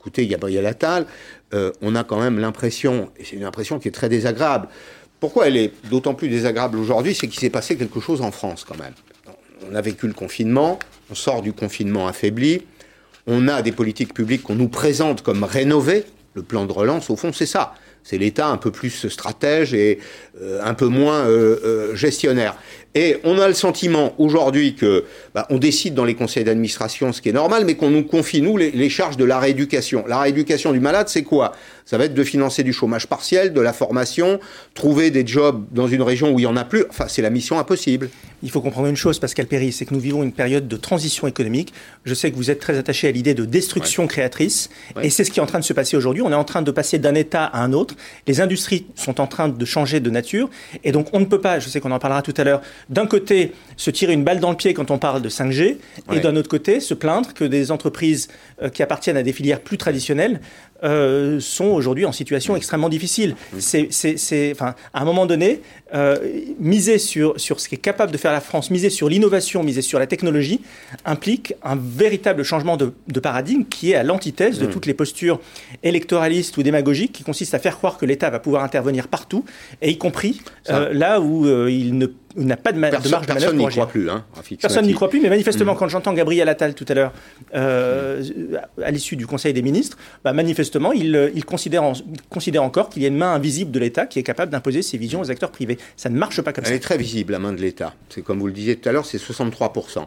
[0.00, 1.04] écoutez Gabriel Attal,
[1.52, 4.68] euh, on a quand même l'impression, et c'est une impression qui est très désagréable,
[5.20, 8.64] pourquoi elle est d'autant plus désagréable aujourd'hui, c'est qu'il s'est passé quelque chose en France
[8.66, 8.94] quand même.
[9.70, 10.78] On a vécu le confinement,
[11.10, 12.62] on sort du confinement affaibli,
[13.26, 17.16] on a des politiques publiques qu'on nous présente comme rénovées, le plan de relance, au
[17.16, 17.74] fond, c'est ça.
[18.02, 19.98] C'est l'État un peu plus stratège et
[20.40, 22.56] euh, un peu moins euh, gestionnaire.
[22.96, 27.22] Et on a le sentiment aujourd'hui que bah, on décide dans les conseils d'administration ce
[27.22, 30.04] qui est normal, mais qu'on nous confie nous les, les, charges de la rééducation.
[30.08, 31.52] La rééducation du malade, c'est quoi?
[31.84, 34.40] Ça va être de financer du chômage partiel, de la formation,
[34.74, 36.84] trouver des jobs dans une région où il y en a plus.
[36.88, 38.10] Enfin, c'est la mission impossible.
[38.42, 41.26] Il faut comprendre une chose, Pascal Perry, c'est que nous vivons une période de transition
[41.26, 41.74] économique.
[42.04, 45.06] Je sais que vous êtes très attaché à l'idée de destruction créatrice, ouais.
[45.06, 46.22] et c'est ce qui est en train de se passer aujourd'hui.
[46.22, 47.94] On est en train de passer d'un État à un autre.
[48.26, 50.48] Les industries sont en train de changer de nature,
[50.84, 51.58] et donc on ne peut pas.
[51.58, 54.50] Je sais qu'on en parlera tout à l'heure d'un côté se tirer une balle dans
[54.50, 56.16] le pied quand on parle de 5G, ouais.
[56.16, 58.28] et d'un autre côté se plaindre que des entreprises
[58.62, 60.40] euh, qui appartiennent à des filières plus traditionnelles
[60.82, 63.36] euh, sont aujourd'hui en situation extrêmement difficile.
[63.58, 65.60] C'est, enfin, à un moment donné,
[65.94, 66.16] euh,
[66.58, 69.82] miser sur, sur ce qui est capable de faire la France, miser sur l'innovation, miser
[69.82, 70.62] sur la technologie,
[71.04, 74.70] implique un véritable changement de, de paradigme qui est à l'antithèse de mmh.
[74.70, 75.40] toutes les postures
[75.82, 79.44] électoralistes ou démagogiques qui consistent à faire croire que l'État va pouvoir intervenir partout,
[79.82, 80.40] et y compris
[80.70, 83.66] euh, là où il ne n'a pas de, ma personne, de marge de Personne n'y
[83.66, 84.10] croit plus.
[84.10, 84.24] Hein,
[84.60, 85.78] personne n'y croit plus, mais manifestement, mmh.
[85.78, 87.12] quand j'entends Gabriel Attal tout à l'heure,
[87.54, 88.22] euh,
[88.82, 91.92] à l'issue du Conseil des ministres, bah, manifestement, manifestement, il, il, considère,
[92.28, 94.98] considère encore qu'il y a une main invisible de l'État qui est capable d'imposer ses
[94.98, 95.78] visions aux acteurs privés.
[95.96, 96.70] Ça ne marche pas comme ça.
[96.70, 97.94] Elle est très visible, la main de l'État.
[98.08, 100.06] C'est comme vous le disiez tout à l'heure, c'est 63%.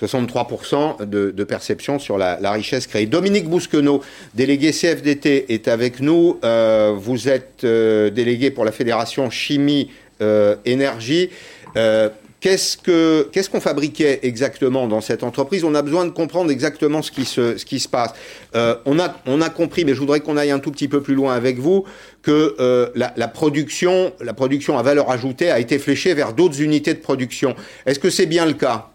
[0.00, 3.06] 63% de, de, perception sur la, la, richesse créée.
[3.06, 4.02] Dominique Bousquenot,
[4.34, 6.38] délégué CFDT, est avec nous.
[6.44, 9.90] Euh, vous êtes euh, délégué pour la Fédération Chimie
[10.22, 11.30] euh, Énergie.
[11.76, 12.08] Euh,
[12.40, 15.62] Qu'est-ce que qu'est-ce qu'on fabriquait exactement dans cette entreprise?
[15.62, 18.14] On a besoin de comprendre exactement ce qui se passe.
[18.54, 21.34] Euh, on a compris, mais je voudrais qu'on aille un tout petit peu plus loin
[21.34, 21.84] avec vous
[22.22, 26.94] que euh, la, production la production à valeur ajoutée a été fléchée vers d'autres unités
[26.94, 27.54] de production.
[27.84, 28.88] Est-ce que c'est bien le cas?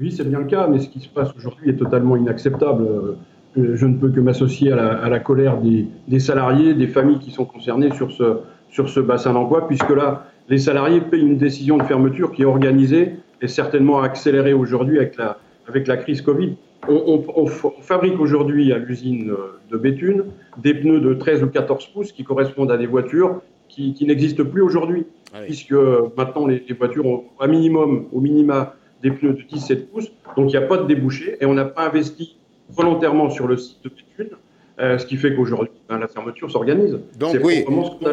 [0.00, 3.18] Oui, c'est bien le cas, mais ce qui se passe aujourd'hui est totalement inacceptable.
[3.54, 7.44] Je ne peux que m'associer à la, colère des, des salariés, des familles qui sont
[7.44, 8.38] concernées sur ce
[8.70, 12.46] sur ce bassin d'emploi, puisque là les salariés payent une décision de fermeture qui est
[12.46, 16.56] organisée et certainement accélérée aujourd'hui avec la, avec la crise Covid.
[16.88, 17.46] On, on, on
[17.80, 19.32] fabrique aujourd'hui à l'usine
[19.70, 20.24] de Béthune
[20.58, 24.44] des pneus de 13 ou 14 pouces qui correspondent à des voitures qui, qui n'existent
[24.44, 25.74] plus aujourd'hui, ah puisque
[26.16, 30.12] maintenant les, les, voitures ont un minimum, au minima, des pneus de 17 pouces.
[30.36, 32.36] Donc il n'y a pas de débouché et on n'a pas investi
[32.70, 34.36] volontairement sur le site de Béthune,
[34.78, 36.98] euh, ce qui fait qu'aujourd'hui, ben, la fermeture s'organise.
[37.18, 37.64] Donc oui,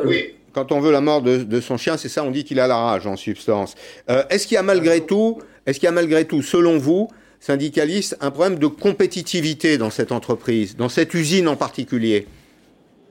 [0.05, 2.59] oui quand on veut la mort de, de son chien, c'est ça, on dit qu'il
[2.59, 3.75] a la rage en substance.
[4.09, 7.09] Euh, est-ce qu'il y a malgré tout, est-ce qu'il y a malgré tout, selon vous,
[7.39, 12.27] syndicalistes, un problème de compétitivité dans cette entreprise, dans cette usine en particulier?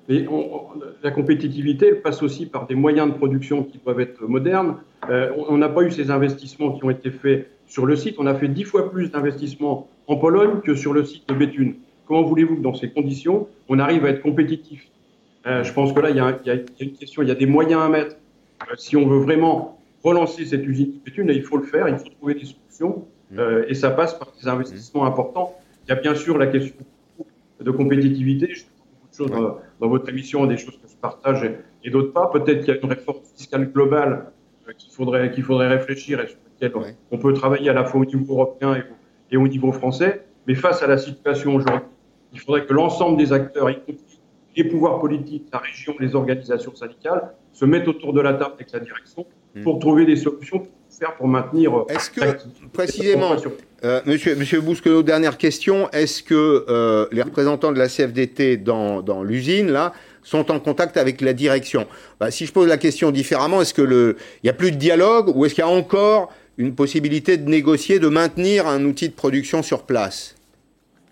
[0.08, 0.62] On,
[1.02, 4.76] La compétitivité elle passe aussi par des moyens de production qui doivent être modernes.
[5.10, 8.16] Euh, on n'a pas eu ces investissements qui ont été faits sur le site.
[8.18, 11.74] On a fait dix fois plus d'investissements en Pologne que sur le site de Béthune.
[12.06, 14.86] Comment voulez-vous que dans ces conditions, on arrive à être compétitif?
[15.46, 17.32] Euh, je pense que là, il y, a, il, y a, une question, il y
[17.32, 18.16] a des moyens à mettre.
[18.62, 22.08] Euh, si on veut vraiment relancer cette usine Béthune, il faut le faire, il faut
[22.08, 23.06] trouver des solutions,
[23.38, 25.56] euh, et ça passe par des investissements importants.
[25.86, 26.76] Il y a bien sûr la question
[27.60, 28.48] de compétitivité.
[28.50, 31.56] Je fais beaucoup de choses dans, dans, votre émission, des choses que je partage et,
[31.84, 32.28] et d'autres pas.
[32.32, 34.26] Peut-être qu'il y a une réforme fiscale globale
[34.78, 36.96] qu'il faudrait, qu'il faudrait réfléchir et sur laquelle ouais.
[37.10, 38.94] on peut travailler à la fois au niveau européen et au,
[39.32, 40.24] et au niveau français.
[40.46, 41.80] Mais face à la situation aujourd'hui,
[42.32, 44.11] il faudrait que l'ensemble des acteurs, y compris
[44.56, 48.72] les pouvoirs politiques, la région, les organisations syndicales se mettent autour de la table avec
[48.72, 49.26] la direction
[49.62, 51.74] pour trouver des solutions pour faire pour maintenir.
[51.74, 52.20] Euh, Est-ce que
[52.72, 53.34] précisément,
[53.84, 59.02] euh, Monsieur Monsieur Bousquelot, dernière question, est-ce que euh, les représentants de la CFDT dans,
[59.02, 61.86] dans l'usine là sont en contact avec la direction?
[62.20, 64.76] Bah, Si je pose la question différemment, est-ce que le il y a plus de
[64.76, 69.08] dialogue ou est-ce qu'il y a encore une possibilité de négocier, de maintenir un outil
[69.08, 70.36] de production sur place?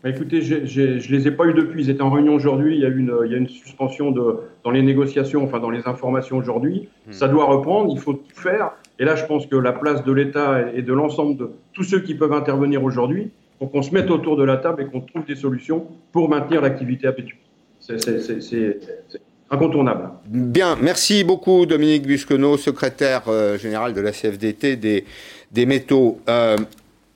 [0.02, 1.84] Bah, écoutez, je ne les ai pas eu depuis.
[1.84, 2.76] Ils étaient en réunion aujourd'hui.
[2.76, 5.70] Il, y a une, il y a une suspension de, dans les négociations, enfin dans
[5.70, 6.88] les informations aujourd'hui.
[7.06, 7.12] Mmh.
[7.12, 7.92] Ça doit reprendre.
[7.92, 8.72] Il faut tout faire.
[8.98, 12.00] Et là, je pense que la place de l'État et de l'ensemble de tous ceux
[12.00, 15.26] qui peuvent intervenir aujourd'hui, pour qu'on se mette autour de la table et qu'on trouve
[15.26, 17.38] des solutions pour maintenir l'activité à Pétu.
[17.78, 20.10] C'est incontournable.
[20.26, 25.04] Bien, merci beaucoup Dominique Busquenot, secrétaire euh, général de la CFDT des,
[25.50, 26.20] des métaux.
[26.28, 26.56] Euh,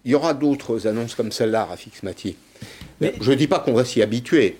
[0.05, 2.37] il y aura d'autres annonces comme celle-là, Rafik Mati
[3.01, 4.57] Je ne dis pas qu'on va s'y habituer,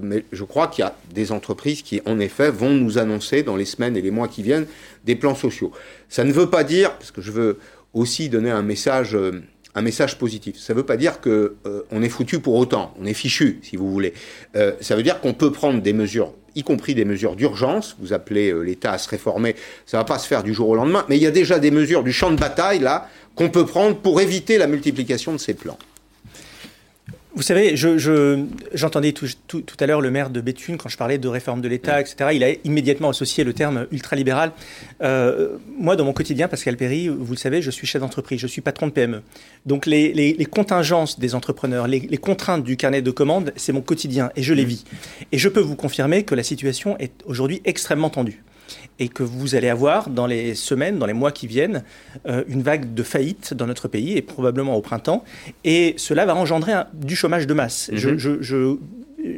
[0.00, 3.56] mais je crois qu'il y a des entreprises qui, en effet, vont nous annoncer dans
[3.56, 4.66] les semaines et les mois qui viennent
[5.04, 5.72] des plans sociaux.
[6.08, 7.58] Ça ne veut pas dire, parce que je veux
[7.94, 9.42] aussi donner un message, euh,
[10.18, 13.60] positif, ça ne veut pas dire qu'on euh, est foutu pour autant, on est fichu,
[13.62, 14.12] si vous voulez.
[14.56, 17.94] Euh, ça veut dire qu'on peut prendre des mesures y compris des mesures d'urgence.
[18.00, 19.54] Vous appelez l'État à se réformer,
[19.86, 21.60] ça ne va pas se faire du jour au lendemain, mais il y a déjà
[21.60, 25.38] des mesures du champ de bataille, là, qu'on peut prendre pour éviter la multiplication de
[25.38, 25.78] ces plans.
[27.38, 30.96] Vous savez, j'entendais je, tout, tout, tout, à l'heure le maire de Béthune, quand je
[30.96, 34.50] parlais de réforme de l'État, etc., il a immédiatement associé le terme ultralibéral.
[35.02, 38.48] Euh, moi, dans mon quotidien, Pascal Perry, vous le savez, je suis chef d'entreprise, je
[38.48, 39.22] suis patron de PME.
[39.66, 43.72] Donc les, les, les contingences des entrepreneurs, les, les, contraintes du carnet de commandes, c'est
[43.72, 44.84] mon quotidien et je les vis.
[45.30, 48.42] Et je peux vous confirmer que la situation est aujourd'hui extrêmement tendue
[48.98, 51.84] et que vous allez avoir dans les semaines, dans les mois qui viennent,
[52.26, 55.24] euh, une vague de faillite dans notre pays et probablement au printemps.
[55.64, 57.88] Et cela va engendrer un, du chômage de masse.
[57.90, 58.18] Mm -hmm.
[58.18, 58.76] je, je,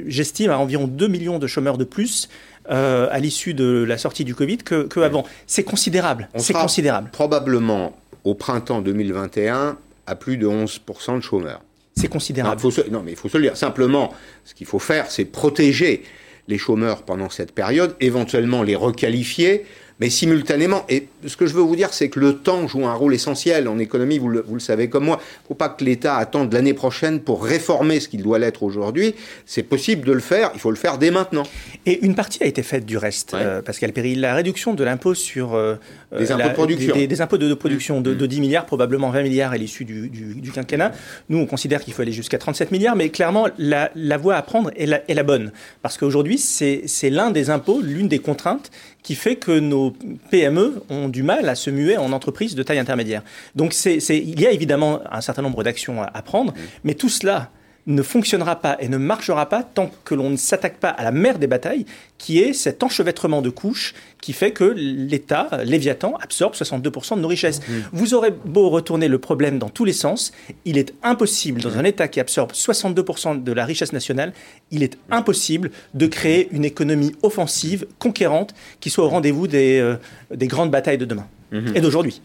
[0.07, 2.29] j'estime je, à environ 2 millions de chômeurs de plus
[2.71, 5.25] euh, à l'issue de la sortie du Covid que, que avant.
[5.47, 6.29] C'est considérable.
[6.37, 7.11] C'est considérable.
[7.11, 11.63] Probablement au printemps 2021 à plus de 11% de chômeurs.
[11.97, 12.61] C'est considérable.
[12.63, 13.57] Non, se, non, mais il faut se le dire.
[13.57, 14.13] Simplement,
[14.45, 16.03] ce qu'il faut faire, c'est protéger
[16.51, 19.65] les chômeurs pendant cette période, éventuellement les requalifier,
[20.01, 22.95] mais simultanément, et ce que je veux vous dire, c'est que le temps joue un
[22.95, 25.19] rôle essentiel en économie, vous le, vous le savez comme moi.
[25.21, 28.63] Il ne faut pas que l'État attende l'année prochaine pour réformer ce qu'il doit l'être
[28.63, 29.15] aujourd'hui.
[29.45, 31.43] C'est possible de le faire, il faut le faire dès maintenant.
[31.87, 33.41] Et une partie a été faite du reste, Ouais.
[33.43, 34.15] euh, Pascal Perry.
[34.15, 35.55] La réduction de l'impôt sur...
[35.55, 35.75] euh,
[36.17, 36.95] Des euh, impôts de production.
[36.95, 38.17] Des, des impôts de, de production de, Mmh.
[38.17, 40.93] de 10 milliards, probablement 20 milliards à l'issue du, du- du quinquennat.
[41.29, 44.43] Nous, on considère qu'il faut aller jusqu'à 37 milliards, mais clairement, la, la voie à
[44.43, 45.53] prendre est la, est la bonne.
[45.83, 48.71] Parce qu'aujourd'hui, c'est l'un des impôts, l'une des contraintes
[49.03, 49.93] qui fait que nos
[50.31, 53.23] PME ont du mal à se muer en entreprises de taille intermédiaire.
[53.55, 57.09] Donc, c'est il y a évidemment un certain nombre d'actions à, à prendre, mais tout
[57.09, 57.51] cela
[57.87, 61.13] ne fonctionnera pas et ne marchera pas tant que l'on ne s'attaque pas à la
[61.13, 61.87] mère des batailles,
[62.19, 67.29] qui est cet enchevêtrement de couches qui fait que l'État, Léviathan, absorbe 62% de nos
[67.29, 67.61] richesses.
[67.93, 70.33] Vous aurez beau retourner le problème dans tous les sens,
[70.65, 74.33] il est impossible, dans un État qui absorbe 62% de la richesse nationale,
[74.71, 79.97] il est impossible de créer une économie offensive, conquérante, qui soit au rendez-vous des, euh,
[80.35, 81.27] des grandes batailles de demain
[81.75, 82.21] et d'aujourd'hui.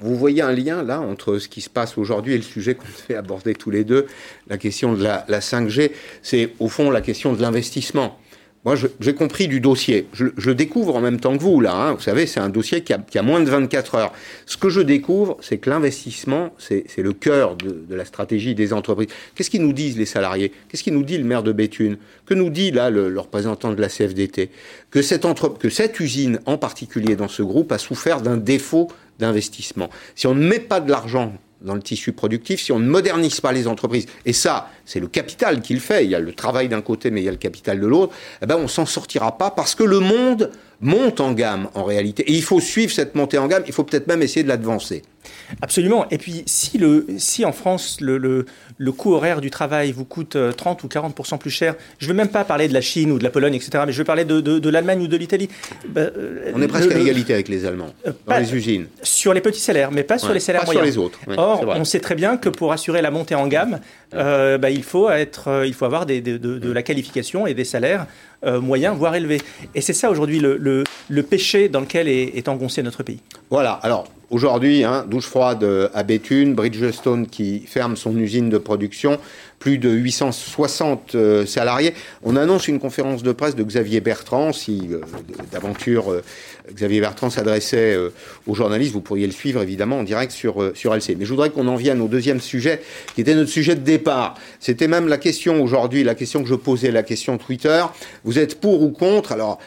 [0.00, 2.86] Vous voyez un lien là entre ce qui se passe aujourd'hui et le sujet qu'on
[2.86, 4.06] fait aborder tous les deux,
[4.48, 8.18] la question de la, la 5G, c'est au fond la question de l'investissement.
[8.64, 10.08] Moi, j'ai compris du dossier.
[10.12, 11.74] Je, je découvre en même temps que vous, là.
[11.74, 11.92] hein.
[11.94, 14.12] Vous savez, c'est un dossier qui a, moins de 24 heures.
[14.46, 19.08] Ce que je découvre, c'est que l'investissement, c'est le cœur de, la stratégie des entreprises.
[19.34, 20.52] Qu'est-ce qu'ils nous disent, les salariés?
[20.68, 21.98] Qu'est-ce qu'il nous dit le maire de Béthune?
[22.26, 24.50] Que nous dit, là, le, représentant de la CFDT
[24.90, 29.90] que cette usine, en particulier dans ce groupe, a souffert d'un défaut d'investissement.
[30.14, 33.40] Si on ne met pas de l'argent dans le tissu productif, si on ne modernise
[33.40, 36.32] pas les entreprises, et ça, c'est le capital qui le fait, il y a le
[36.32, 38.86] travail d'un côté, mais il y a le capital de l'autre, eh ben on s'en
[38.86, 42.22] sortira pas parce que le monde monte en gamme en réalité.
[42.30, 45.02] Et il faut suivre cette montée en gamme, il faut peut-être même essayer de l'advancer.
[45.60, 46.06] Absolument.
[46.10, 50.04] Et puis, si, le, si en France, le, le, le coût horaire du travail vous
[50.04, 52.80] coûte euh, 30 ou 40% plus cher, je ne veux même pas parler de la
[52.80, 55.06] Chine ou de la Pologne, etc., mais je veux parler de, de, de l'Allemagne ou
[55.08, 55.48] de l'Italie.
[55.88, 58.86] Bah, euh, On est presque à égalité avec les Allemands, dans pas- les usines.
[59.02, 60.96] Sur les petits salaires, mais pas sur les salaires pas sur moyens.
[60.96, 63.80] les autres, ouais, Or, on sait très bien que pour assurer la montée en gamme,
[64.14, 67.46] euh, bah, il, faut être, euh, il faut avoir des, de, de- de la qualification
[67.46, 68.06] et des salaires
[68.44, 69.40] euh, moyens, voire élevés.
[69.74, 73.20] Et c'est ça aujourd'hui le, le, le péché dans lequel est, est engoncé notre pays.
[73.50, 78.58] Voilà, alors aujourd'hui, hein, douche froide euh, à Béthune, Bridgestone qui ferme son usine de
[78.58, 79.18] production,
[79.58, 81.94] plus de 860 euh, salariés.
[82.22, 85.00] On annonce une conférence de presse de Xavier Bertrand, si euh,
[85.50, 86.22] d'aventure
[86.72, 87.96] Xavier Bertrand s'adressait
[88.46, 91.16] aux journalistes, vous pourriez le suivre évidemment en direct sur, sur LC.
[91.18, 92.82] Mais je voudrais qu'on en vienne au deuxième sujet,
[93.14, 94.34] qui était notre sujet de départ.
[94.60, 97.82] C'était même la question aujourd'hui, la question que je posais, la question Twitter.
[98.24, 99.32] Vous êtes pour ou contre?
[99.32, 99.58] Alors,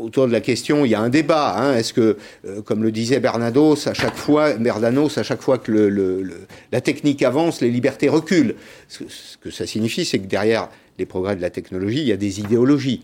[0.00, 1.56] autour de la question, il y a un débat.
[1.58, 1.76] Hein.
[1.76, 2.16] Est-ce que,
[2.64, 6.22] comme le disait Bernados, à chaque fois, Bernanos, à chaque fois que
[6.70, 8.54] la technique avance, les libertés reculent
[8.86, 12.12] ce, ce que ça signifie, c'est que derrière les progrès de la technologie, il y
[12.12, 13.02] a des idéologies.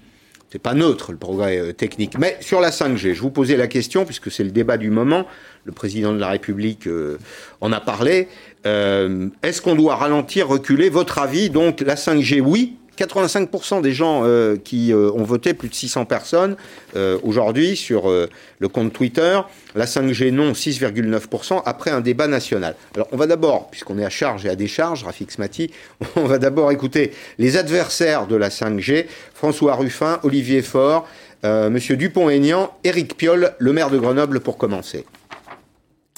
[0.52, 2.18] C'est pas neutre le progrès euh, technique.
[2.18, 5.26] Mais sur la 5G, je vous posais la question puisque c'est le débat du moment.
[5.64, 7.18] Le président de la République euh,
[7.60, 8.28] en a parlé.
[8.64, 10.88] Euh, Est-ce qu'on doit ralentir, reculer?
[10.88, 12.76] Votre avis Donc la 5G, oui.
[12.98, 16.56] 85% des gens euh, qui euh, ont voté, plus de 600 personnes
[16.96, 19.40] euh, aujourd'hui sur le compte Twitter.
[19.74, 22.74] La 5G, non, 6,9% après un débat national.
[22.94, 25.70] Alors on va d'abord, puisqu'on est à charge et à décharge, Rafik Smati,
[26.16, 31.06] on va d'abord écouter les adversaires de la 5G, François Ruffin, Olivier Faure,
[31.44, 35.04] Monsieur Dupont-Aignan, Éric Piolle, le maire de Grenoble pour commencer.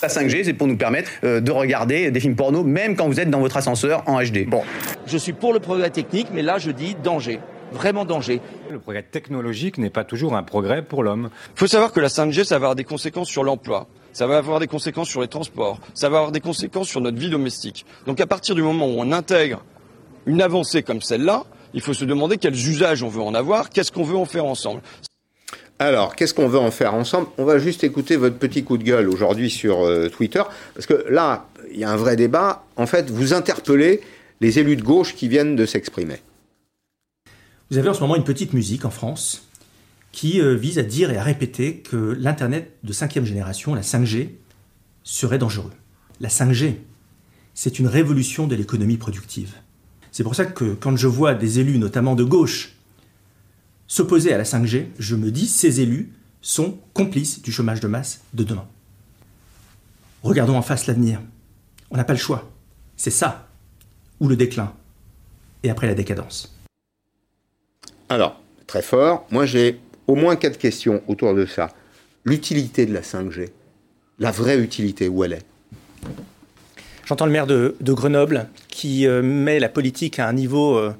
[0.02, 3.20] La 5G, c'est pour nous permettre euh, de regarder des films porno, même quand vous
[3.20, 4.46] êtes dans votre ascenseur en HD.
[4.46, 4.62] Bon.
[5.06, 7.40] Je suis pour le progrès technique, mais là je dis danger.
[7.72, 8.40] Vraiment danger.
[8.70, 11.30] Le progrès technologique n'est pas toujours un progrès pour l'homme.
[11.54, 13.86] Il faut savoir que la 5G, ça va avoir des conséquences sur l'emploi.
[14.12, 15.80] Ça va avoir des conséquences sur les transports.
[15.94, 17.86] Ça va avoir des conséquences sur notre vie domestique.
[18.06, 19.64] Donc à partir du moment où on intègre
[20.26, 23.90] une avancée comme celle-là, il faut se demander quels usages on veut en avoir, qu'est-ce
[23.90, 24.82] qu'on veut en faire ensemble.
[25.78, 27.26] Alors, qu'est-ce qu'on veut en faire ensemble?
[27.36, 30.42] On va juste écouter votre petit coup de gueule aujourd'hui sur euh, Twitter,
[30.74, 32.64] parce que là, il y a un vrai débat.
[32.76, 34.00] En fait, vous interpellez
[34.40, 36.20] les élus de gauche qui viennent de s'exprimer.
[37.70, 39.48] Vous avez en ce moment une petite musique en France
[40.12, 44.28] qui euh, vise à dire et à répéter que l'Internet de cinquième génération, la 5G,
[45.02, 45.72] serait dangereux.
[46.20, 46.74] La 5G,
[47.52, 49.54] c'est une révolution de l'économie productive.
[50.12, 52.73] C'est pour ça que quand je vois des élus, notamment de gauche,
[53.86, 58.20] s'opposer à la 5G, je me dis ces élus sont complices du chômage de masse
[58.34, 58.66] de demain.
[60.22, 61.20] Regardons en face l'avenir.
[61.90, 62.50] On n'a pas le choix.
[62.96, 63.48] C'est ça,
[64.20, 64.72] ou le déclin,
[65.62, 66.54] et après la décadence.
[68.08, 69.26] Alors, très fort.
[69.30, 71.70] Moi, j'ai au moins quatre questions autour de ça.
[72.24, 73.48] L'utilité de la 5G,
[74.18, 75.46] la vraie utilité, où elle est?
[77.06, 80.94] J'entends le maire de, de Grenoble qui euh, met la politique à un niveau euh,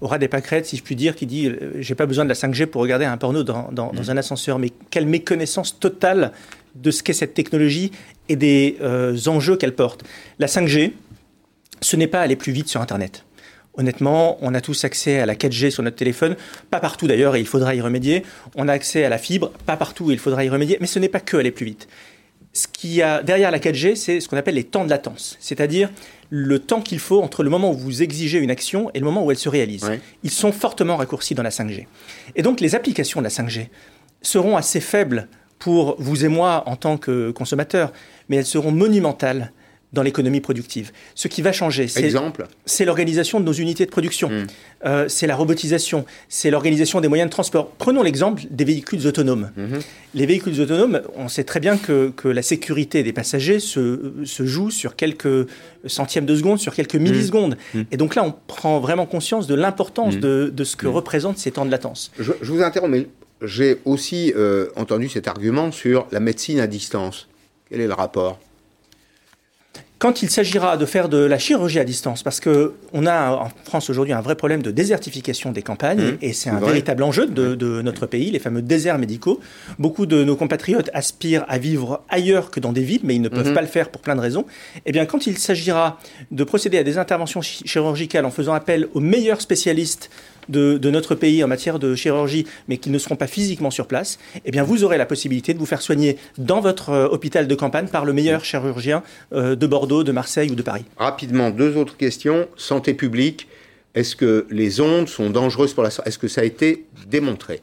[0.00, 2.34] aura des pâquerettes, si je puis dire, qui dit euh, j'ai pas besoin de la
[2.34, 4.58] 5G pour regarder un porno dans, dans- dans un ascenseur.
[4.58, 6.32] Mais quelle méconnaissance totale
[6.74, 7.90] de ce qu'est cette technologie
[8.28, 10.04] et des euh, enjeux qu'elle porte.
[10.38, 10.92] La 5G,
[11.80, 13.24] ce n'est pas aller plus vite sur Internet.
[13.78, 16.34] Honnêtement, on a tous accès à la 4G sur notre téléphone,
[16.70, 18.22] pas partout d'ailleurs, et il faudra y remédier.
[18.56, 20.78] On a accès à la fibre, pas partout, et il faudra y remédier.
[20.80, 21.88] Mais ce n'est pas que aller plus vite.
[22.56, 25.36] Ce qu'il y a derrière la 4G, c'est ce qu'on appelle les temps de latence,
[25.40, 25.90] c'est-à-dire
[26.30, 29.22] le temps qu'il faut entre le moment où vous exigez une action et le moment
[29.22, 29.84] où elle se réalise.
[30.22, 31.86] Ils sont fortement raccourcis dans la 5G.
[32.34, 33.68] Et donc les applications de la 5G
[34.22, 37.92] seront assez faibles pour vous et moi en tant que consommateurs,
[38.30, 39.52] mais elles seront monumentales
[39.92, 40.90] dans l'économie productive.
[41.14, 41.86] Ce qui va changer,
[42.66, 44.30] c'est l'organisation de nos unités de production,
[44.84, 47.70] Euh, c'est la robotisation, c'est l'organisation des moyens de transport.
[47.78, 49.50] Prenons l'exemple des véhicules autonomes.
[50.14, 54.44] Les véhicules autonomes, on sait très bien que, que la sécurité des passagers se, se
[54.44, 55.48] joue sur quelques
[55.86, 57.56] centièmes de seconde, sur quelques millisecondes.
[57.90, 61.52] Et donc là, on prend vraiment conscience de l'importance de, de ce que représentent ces
[61.52, 62.12] temps de latence.
[62.18, 63.06] Je, je vous interromps, mais
[63.42, 67.28] j'ai aussi euh, entendu cet argument sur la médecine à distance.
[67.70, 68.38] Quel est le rapport?
[69.98, 73.48] Quand il s'agira de faire de la chirurgie à distance, parce que on a en
[73.64, 76.72] France aujourd'hui un vrai problème de désertification des campagnes, Mmh, et c'est un vrai.
[76.72, 79.40] véritable enjeu de, de notre pays, les fameux déserts médicaux.
[79.78, 83.30] Beaucoup de nos compatriotes aspirent à vivre ailleurs que dans des villes, mais ils ne
[83.30, 83.54] peuvent Mhm.
[83.54, 84.44] pas le faire pour plein de raisons.
[84.84, 85.98] Eh bien, quand il s'agira
[86.30, 90.10] de procéder à des interventions chi- chirurgicales en faisant appel aux meilleurs spécialistes
[90.48, 93.86] de, de notre pays en matière de chirurgie, mais qui ne seront pas physiquement sur
[93.86, 97.48] place, eh bien, vous aurez la possibilité de vous faire soigner dans votre euh, hôpital
[97.48, 100.84] de campagne par le meilleur chirurgien euh, de Bordeaux, de Marseille ou de Paris.
[100.96, 102.48] Rapidement, deux autres questions.
[102.56, 103.48] Santé publique,
[103.94, 107.60] est-ce que les ondes sont dangereuses pour la santé Est-ce que ça a été démontré?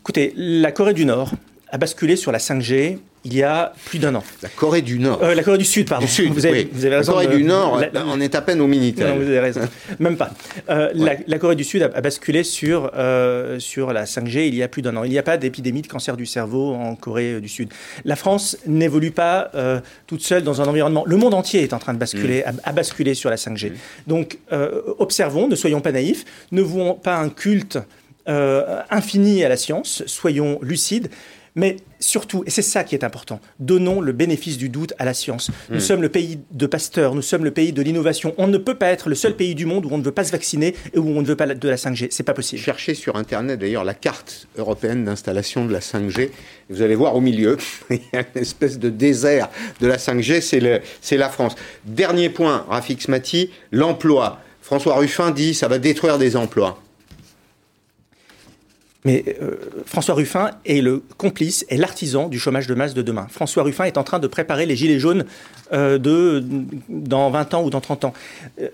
[0.00, 1.32] Écoutez, la Corée du Nord
[1.72, 4.24] a basculé sur la 5G il y a plus d'un an.
[4.42, 6.06] La Corée du Nord Euh, La Corée du Sud, pardon.
[6.06, 6.70] Du Sud, vous avez, oui.
[6.72, 7.12] vous avez La raison.
[7.12, 9.08] Corée du Nord, la- on est à peine au Minitel.
[9.08, 9.60] Non, vous avez raison.
[9.98, 10.30] Même pas.
[10.70, 14.54] Euh, la, la Corée du Sud a, a basculé sur, euh, sur la 5G il
[14.54, 15.04] y a plus d'un an.
[15.04, 17.68] Il n'y a pas d'épidémie de cancer du cerveau en Corée du Sud.
[18.06, 21.04] La France n'évolue pas euh, toute seule dans un environnement.
[21.06, 23.72] Le monde entier est en train de basculer, a, a basculé sur la 5G.
[24.06, 27.78] Donc, euh, observons, ne soyons pas naïfs, ne vouons pas un culte
[28.28, 31.10] euh, infini à la science, soyons lucides.
[31.56, 35.14] Mais surtout, et c'est ça qui est important, donnons le bénéfice du doute à la
[35.14, 35.50] science.
[35.68, 35.80] Nous Mm.
[35.80, 38.34] sommes le pays de Pasteur, nous sommes le pays de l'innovation.
[38.38, 40.24] On ne peut pas être le seul pays du monde où on ne veut pas
[40.24, 42.08] se vacciner et où on ne veut pas de la 5G.
[42.10, 42.62] C'est pas possible.
[42.62, 46.30] Cherchez sur Internet d'ailleurs la carte européenne d'installation de la 5G.
[46.68, 47.56] Vous allez voir au milieu,
[47.90, 49.48] il y a une espèce de désert
[49.80, 51.54] de la 5G, c'est le- c'est la France.
[51.84, 54.40] Dernier point, Rafik Smati, l'emploi.
[54.62, 56.80] François Ruffin dit ça va détruire des emplois.
[59.04, 63.26] Mais euh, François Ruffin est le complice et l'artisan du chômage de masse de demain.
[63.30, 65.24] François Ruffin est en train de préparer les gilets jaunes
[65.72, 65.98] euh,
[66.88, 68.12] dans 20 ans ou dans 30 ans.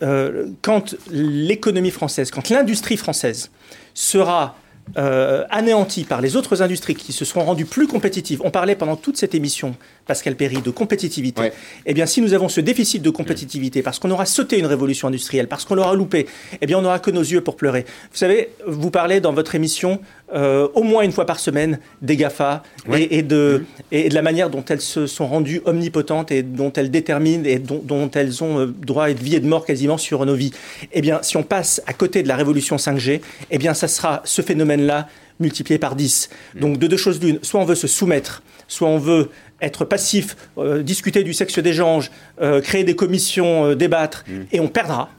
[0.02, 3.50] Euh, quand l'économie française, quand l'industrie française
[3.94, 4.56] sera
[4.96, 8.96] euh, anéantie par les autres industries qui se seront rendues plus compétitives, on parlait pendant
[8.96, 9.74] toute cette émission,
[10.06, 11.52] Pascal Perry, de compétitivité.
[11.84, 15.08] Eh bien, si nous avons ce déficit de compétitivité, parce qu'on aura sauté une révolution
[15.08, 16.26] industrielle, parce qu'on l'aura loupé,
[16.60, 17.84] eh bien, on n'aura que nos yeux pour pleurer.
[18.10, 20.00] Vous savez, vous parlez dans votre émission
[20.34, 24.22] euh, au moins une fois par semaine des GAFA et, et de, et de la
[24.22, 28.42] manière dont elles se sont rendues omnipotentes et dont elles déterminent et dont, dont elles
[28.42, 30.50] ont euh, droit de vie et de mort quasiment sur nos vies.
[30.92, 33.20] Eh bien, si on passe à côté de la révolution 5G,
[33.52, 35.06] eh bien, ça sera ce phénomène-là
[35.38, 36.30] multiplié par 10.
[36.56, 40.36] Donc, de deux choses l'une, soit on veut se soumettre, soit on veut être passif,
[40.58, 42.10] euh, discuter du sexe des anges,
[42.40, 45.10] euh, créer des commissions, débattre, et on perdra.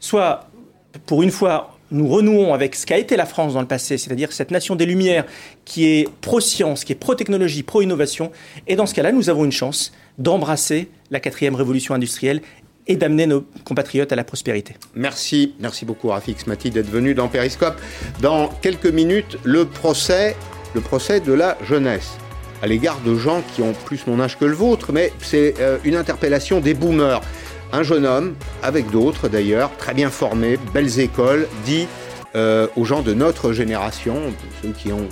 [0.00, 0.48] Soit,
[1.06, 4.32] pour une fois, nous renouons avec ce qu'a été la France dans le passé, c'est-à-dire
[4.32, 5.24] cette nation des Lumières
[5.64, 8.32] qui est pro-science, qui est pro-technologie, pro-innovation.
[8.66, 12.42] Et dans ce cas-là, nous avons une chance d'embrasser la quatrième révolution industrielle
[12.86, 14.74] et d'amener nos compatriotes à la prospérité.
[14.94, 17.80] Merci, merci beaucoup Rafik Smati d'être venu dans Périscope.
[18.20, 20.36] Dans quelques minutes, le procès,
[20.74, 22.18] le procès de la jeunesse
[22.62, 25.76] à l'égard de gens qui ont plus mon âge que le vôtre, mais c'est euh,
[25.84, 27.20] une interpellation des boomers.
[27.74, 31.88] Un jeune homme, avec d'autres d'ailleurs, très bien formé, belles écoles, dit
[32.36, 34.14] euh, aux gens de notre génération,
[34.62, 35.08] ceux qui ont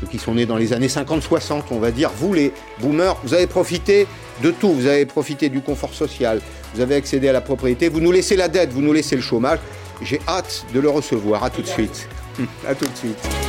[0.00, 3.32] ceux qui sont nés dans les années 50-60, on va dire, vous les boomers, vous
[3.32, 4.08] avez profité
[4.42, 6.40] de tout, vous avez profité du confort social,
[6.74, 9.22] vous avez accédé à la propriété, vous nous laissez la dette, vous nous laissez le
[9.22, 9.60] chômage.
[10.02, 11.44] J'ai hâte de le recevoir.
[11.44, 12.08] À tout de suite.
[12.66, 13.39] À tout de suite.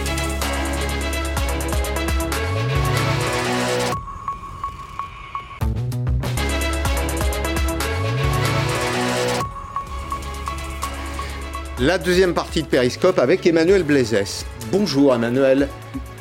[11.82, 14.46] La deuxième partie de Périscope avec Emmanuel Blaisès.
[14.72, 15.68] Bonjour Emmanuel.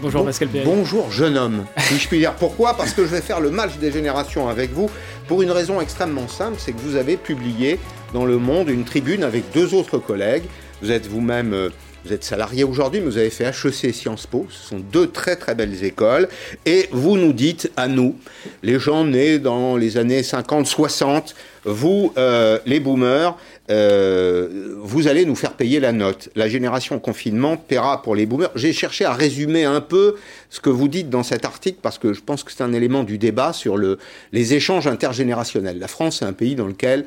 [0.00, 0.48] Bonjour Bon- Pascal.
[0.64, 2.34] Bonjour jeune homme, si je puis dire.
[2.34, 4.88] Pourquoi Parce que je vais faire le match des générations avec vous
[5.28, 7.78] pour une raison extrêmement simple, c'est que vous avez publié
[8.14, 10.44] dans Le Monde une tribune avec deux autres collègues
[10.80, 11.68] Vous êtes vous-même, euh,
[12.06, 14.46] vous êtes salarié aujourd'hui, mais vous avez fait HEC Sciences Po.
[14.48, 16.28] Ce sont deux très très belles écoles.
[16.64, 18.16] Et vous nous dites à nous,
[18.62, 21.34] les gens nés dans les années 50, 60,
[21.66, 23.36] vous, euh, les boomers,
[23.70, 26.28] euh, vous allez nous faire payer la note.
[26.34, 28.50] La génération confinement paiera pour les boomers.
[28.56, 30.16] J'ai cherché à résumer un peu
[30.50, 33.04] ce que vous dites dans cet article parce que je pense que c'est un élément
[33.04, 33.98] du débat sur le,
[34.32, 35.78] les échanges intergénérationnels.
[35.78, 37.04] La France est un pays dans lequel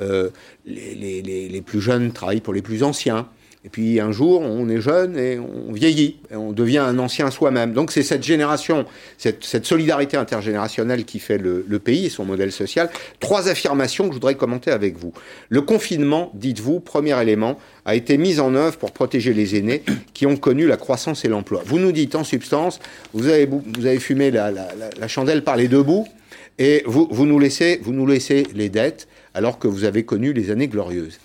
[0.00, 0.30] euh,
[0.66, 3.26] les plus jeunes travaillent pour les plus anciens.
[3.64, 7.72] Et puis un jour, on est jeune et on vieillit, on devient un ancien soi-même.
[7.72, 8.84] Donc c'est cette génération,
[9.16, 12.90] cette, solidarité intergénérationnelle qui fait le, pays et son modèle social.
[13.20, 15.14] Trois affirmations que je voudrais commenter avec vous.
[15.48, 20.26] Le confinement, dites-vous, premier élément, a été mis en œuvre pour protéger les aînés qui
[20.26, 21.62] ont connu la croissance et l'emploi.
[21.64, 22.80] Vous nous dites en substance,
[23.14, 23.48] vous avez,
[23.98, 26.06] fumé la, chandelle par les deux bouts
[26.58, 31.18] et vous nous laissez les dettes alors que vous avez connu les années glorieuses.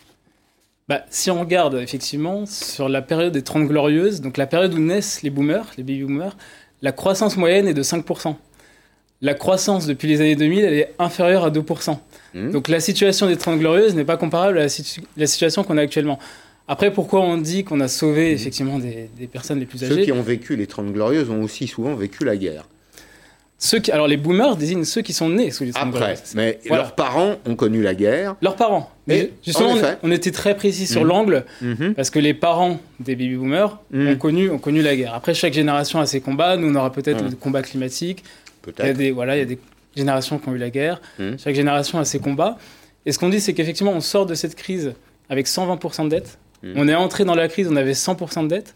[0.89, 4.79] Bah, si on regarde effectivement sur la période des 30 glorieuses, donc la période où
[4.79, 6.35] naissent les boomers, les baby boomers,
[6.81, 8.35] la croissance moyenne est de 5%.
[9.21, 11.97] La croissance depuis les années 2000, elle est inférieure à 2%.
[12.33, 12.51] Mmh.
[12.51, 15.77] Donc la situation des 30 glorieuses n'est pas comparable à la, situ la situation qu'on
[15.77, 16.17] a actuellement.
[16.67, 20.03] Après, pourquoi on dit qu'on a sauvé effectivement des, des, personnes les plus âgées Ceux
[20.05, 22.65] qui ont vécu les 30 glorieuses ont aussi souvent vécu la guerre.
[23.62, 26.84] Ceux qui, alors les boomers désignent ceux qui sont nés sous les Après, mais voilà.
[26.84, 28.36] leurs parents ont connu la guerre.
[28.41, 28.89] Leurs parents.
[29.05, 31.07] Mais justement, on, on, était très précis sur mmh.
[31.07, 31.91] l'angle mmh.
[31.91, 34.07] parce que les parents des baby boomers mmh.
[34.07, 35.14] ont connu ont connu la guerre.
[35.14, 36.55] Après, chaque génération a ses combats.
[36.55, 38.24] Nous, on aura peut-être des combats climatiques.
[38.62, 38.86] Peut-être.
[38.86, 39.60] Il y a des voilà, il y a des
[39.93, 41.01] générations qui ont eu la guerre.
[41.38, 42.57] Chaque génération a ses combats.
[43.05, 44.93] Et ce qu'on dit, c'est qu'effectivement, on sort de cette crise
[45.30, 46.38] avec 120% de dette.
[46.64, 48.74] On est entré dans la crise, on avait 100% de dette.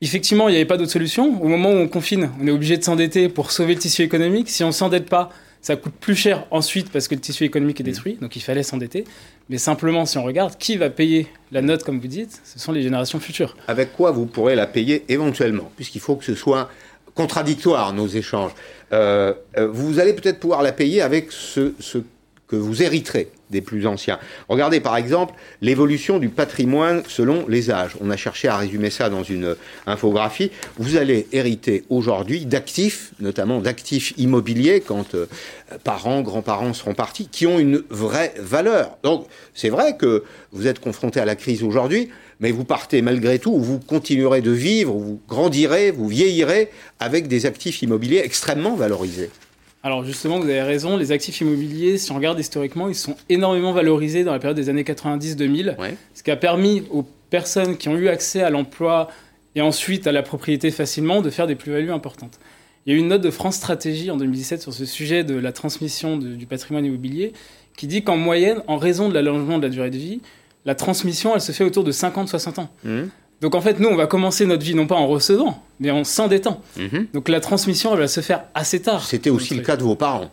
[0.00, 1.42] Effectivement, il n'y avait pas d'autre solution.
[1.42, 4.48] Au moment où on confine, on est obligé de s'endetter pour sauver le tissu économique.
[4.48, 5.30] Si on ne s'endette pas,
[5.60, 8.62] ça coûte plus cher ensuite parce que le tissu économique est détruit, donc il fallait
[8.62, 9.04] s'endetter.
[9.48, 12.40] Mais simplement, si on regarde, qui va payer la note, comme vous dites?
[12.44, 13.56] Ce sont les générations futures.
[13.66, 16.70] Avec quoi vous pourrez la payer éventuellement, puisqu'il faut que ce soit
[17.16, 18.52] contradictoire, nos échanges.
[18.92, 19.34] Euh,
[19.72, 21.98] vous allez peut-être pouvoir la payer avec ce, ce
[22.48, 24.18] que vous hériterez des plus anciens.
[24.48, 27.96] Regardez par exemple l'évolution du patrimoine selon les âges.
[28.00, 30.50] On a cherché à résumer ça dans une infographie.
[30.78, 35.26] Vous allez hériter aujourd'hui d'actifs, notamment d'actifs immobiliers quand euh,
[35.84, 38.96] parents, grands-parents seront partis, qui ont une vraie valeur.
[39.02, 42.08] Donc c'est vrai que vous êtes confronté à la crise aujourd'hui,
[42.40, 46.70] mais vous partez malgré tout, vous continuerez de vivre, vous grandirez, vous vieillirez
[47.00, 49.30] avec des actifs immobiliers extrêmement valorisés.
[49.82, 53.72] Alors justement, vous avez raison, les actifs immobiliers, si on regarde historiquement, ils sont énormément
[53.72, 55.96] valorisés dans la période des années 90-2000, ouais.
[56.14, 59.08] ce qui a permis aux personnes qui ont eu accès à l'emploi
[59.54, 62.38] et ensuite à la propriété facilement de faire des plus-values importantes.
[62.86, 65.34] Il y a eu une note de France Stratégie en 2017 sur ce sujet de
[65.34, 67.32] la transmission de, du patrimoine immobilier
[67.76, 70.20] qui dit qu'en moyenne, en raison de l'allongement de la durée de vie,
[70.64, 72.70] la transmission, elle se fait autour de 50-60 ans.
[72.84, 73.02] Mmh.
[73.40, 76.04] Donc en fait, nous, on va commencer notre vie non pas en recevant, mais en
[76.04, 76.60] s'endettant.
[76.76, 76.98] Mmh.
[77.14, 79.04] Donc la transmission, elle va se faire assez tard.
[79.04, 80.30] C'était aussi le cas de vos parents.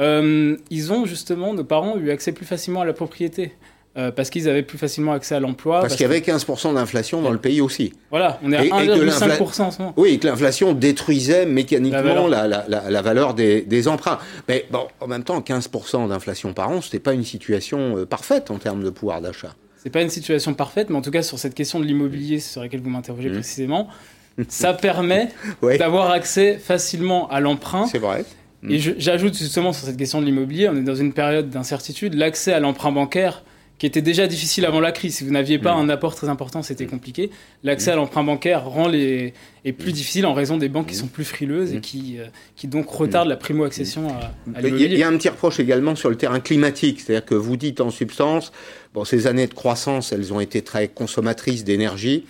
[0.00, 3.52] Euh, ils ont justement, nos parents, eu accès plus facilement à la propriété.
[3.98, 5.80] Euh, parce qu'ils avaient plus facilement accès à l'emploi.
[5.80, 7.92] Parce, parce qu'il y avait 15% d'inflation dans le pays aussi.
[8.08, 9.92] Voilà, on est à 1,5% en ce moment.
[9.98, 13.88] Oui, et que l'inflation détruisait mécaniquement la valeur, la, la, la, la valeur des, des,
[13.88, 14.18] emprunts.
[14.48, 18.06] Mais bon, en même temps, 15% d'inflation par an, ce n'était pas une situation euh,
[18.06, 19.54] parfaite en termes de pouvoir d'achat.
[19.82, 22.60] C'est pas une situation parfaite, mais en tout cas, sur cette question de l'immobilier sur
[22.60, 23.32] laquelle vous m'interrogez mmh.
[23.32, 23.88] précisément,
[24.48, 25.28] ça permet
[25.60, 25.76] ouais.
[25.76, 27.86] d'avoir accès facilement à l'emprunt.
[27.86, 28.24] C'est vrai.
[28.68, 32.52] Et j'ajoute justement sur cette question de l'immobilier, on est dans une période d'incertitude, l'accès
[32.52, 33.42] à l'emprunt bancaire
[33.82, 35.16] qui était déjà difficile avant la crise.
[35.16, 35.80] Si vous n'aviez pas mmh.
[35.80, 37.30] un apport très important, c'était compliqué.
[37.64, 37.94] L'accès mmh.
[37.94, 39.92] à l'emprunt bancaire rend les est plus mmh.
[39.92, 43.28] difficile en raison des banques qui sont plus frileuses et qui euh, qui donc retardent
[43.28, 47.00] la primo-accession à, à Il y a un petit reproche également sur le terrain climatique,
[47.00, 48.52] c'est-à-dire que vous dites en substance,
[48.94, 52.24] bon, ces années de croissance, elles ont été très consommatrices d'énergie.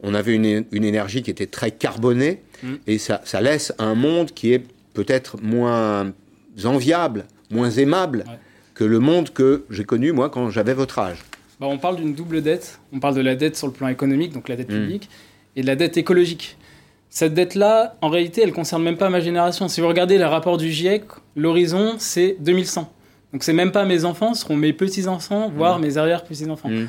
[0.00, 2.40] On avait une, une, énergie qui était très carbonée
[2.86, 6.12] et ça, ça laisse un monde qui est peut-être moins
[6.64, 8.22] enviable, moins aimable.
[8.28, 8.38] Ouais
[8.74, 11.18] que le monde que j'ai connu, moi, quand j'avais votre âge.
[11.60, 12.80] Bah, on parle d'une double dette.
[12.92, 14.80] On parle de la dette sur le plan économique, donc la dette mmh.
[14.80, 15.08] publique,
[15.56, 16.56] et de la dette écologique.
[17.10, 19.68] Cette dette-là, en réalité, elle ne concerne même pas ma génération.
[19.68, 21.04] Si vous regardez le rapport du GIEC,
[21.36, 22.92] l'horizon, c'est 2100.
[23.32, 25.82] Donc, c'est même pas mes enfants, ce seront mes petits-enfants, voire mmh.
[25.82, 26.68] mes arrière-petits-enfants.
[26.68, 26.88] Mmh.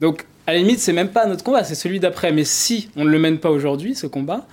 [0.00, 2.32] Donc, à la limite, c'est même pas notre combat, c'est celui d'après.
[2.32, 4.46] Mais si on ne le mène pas aujourd'hui, ce combat,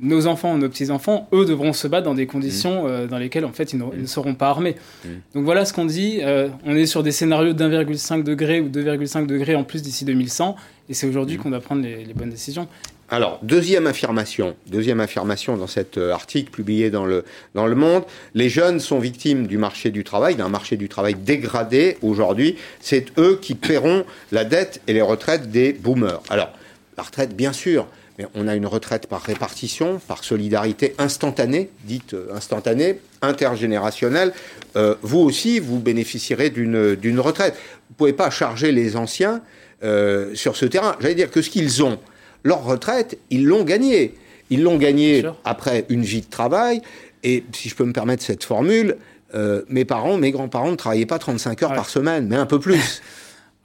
[0.00, 2.86] nos enfants, nos petits-enfants, eux devront se battre dans des conditions mmh.
[2.86, 4.76] euh, dans lesquelles en fait ils, ne seront pas armés.
[5.04, 5.08] Mmh.
[5.34, 6.20] Donc voilà ce qu'on dit.
[6.22, 10.56] Euh, on est sur des scénarios d'1,5 degré ou 2,5 degrés en plus d'ici 2100,
[10.88, 11.40] et c'est aujourd'hui mmh.
[11.40, 12.68] qu'on doit prendre les, les, bonnes décisions.
[13.10, 17.24] Alors, deuxième affirmation, deuxième affirmation dans cet euh, article publié dans le,
[17.54, 21.14] dans le Monde, les jeunes sont victimes du marché du travail, d'un marché du travail
[21.14, 22.56] dégradé aujourd'hui.
[22.80, 26.20] C'est eux qui paieront la dette et les retraites des boomers.
[26.28, 26.50] Alors,
[26.98, 27.86] la retraite, bien sûr,
[28.18, 34.32] mais on a une retraite par répartition, par solidarité instantanée, dite euh, instantanée, intergénérationnelle.
[34.76, 37.54] Euh, vous aussi, vous bénéficierez d'une retraite.
[37.54, 39.40] Vous ne pouvez pas charger les anciens
[39.84, 40.96] euh, sur ce terrain.
[41.00, 41.98] J'allais dire que ce qu'ils ont,
[42.42, 44.14] leur retraite, ils l'ont gagnée.
[44.50, 46.82] Ils l'ont gagnée après une vie de travail.
[47.22, 48.96] Et si je peux me permettre cette formule,
[49.34, 52.58] euh, mes parents, mes grands-parents ne travaillaient pas 35 heures par semaine, mais un peu
[52.58, 53.02] plus.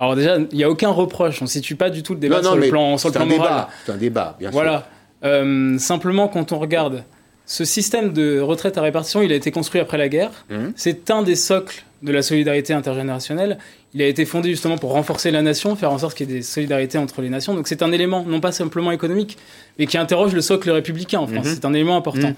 [0.04, 1.41] Alors déjà, il n'y a aucun reproche.
[1.41, 3.14] On ne situe pas du tout le débat Non, non, sur, le plan, sur le
[3.14, 3.49] c'est plan un moral.
[3.51, 4.54] débat, c'est un débat, bien sûr.
[4.54, 4.88] voilà.
[5.24, 7.04] Euh, simplement, quand on regarde
[7.45, 10.32] ce système de retraite à répartition, il a été construit après la guerre.
[10.51, 10.74] Hum.
[10.76, 13.58] C'est un des socles de la solidarité intergénérationnelle.
[13.93, 16.38] Il a été fondé justement pour renforcer la nation, faire en sorte qu'il y ait
[16.38, 17.54] des solidarités entre les nations.
[17.54, 19.38] Donc c'est un élément non pas simplement économique,
[19.80, 21.45] mais qui interroge le socle républicain en France.
[21.45, 21.54] Mhm.
[21.54, 22.30] C'est un élément important.
[22.30, 22.36] Mhm.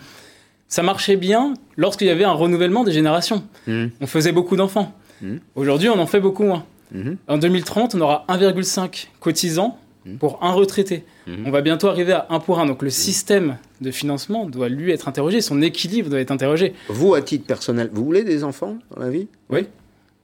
[0.68, 3.44] Ça marchait bien lorsqu'il y avait un renouvellement des générations.
[3.68, 4.94] On faisait beaucoup d'enfants.
[5.22, 5.40] Mhm.
[5.56, 6.64] Aujourd'hui, on en fait beaucoup moins.
[6.92, 7.18] Mhm.
[7.28, 9.80] En 2030, on aura 1,5 cotisants
[10.20, 11.04] pour un retraité.
[11.28, 11.48] Mhm.
[11.48, 12.66] On va bientôt arriver à 1 pour 1.
[12.66, 16.74] Donc le système de financement doit lui être interrogé, son équilibre doit être interrogé.
[16.90, 19.28] Vous, à titre personnel, vous voulez des enfants dans la vie?
[19.50, 19.68] Oui.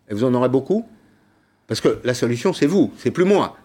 [0.10, 0.86] Et vous en aurez beaucoup?
[1.68, 3.58] Parce que la solution, c'est vous, c'est plus moi.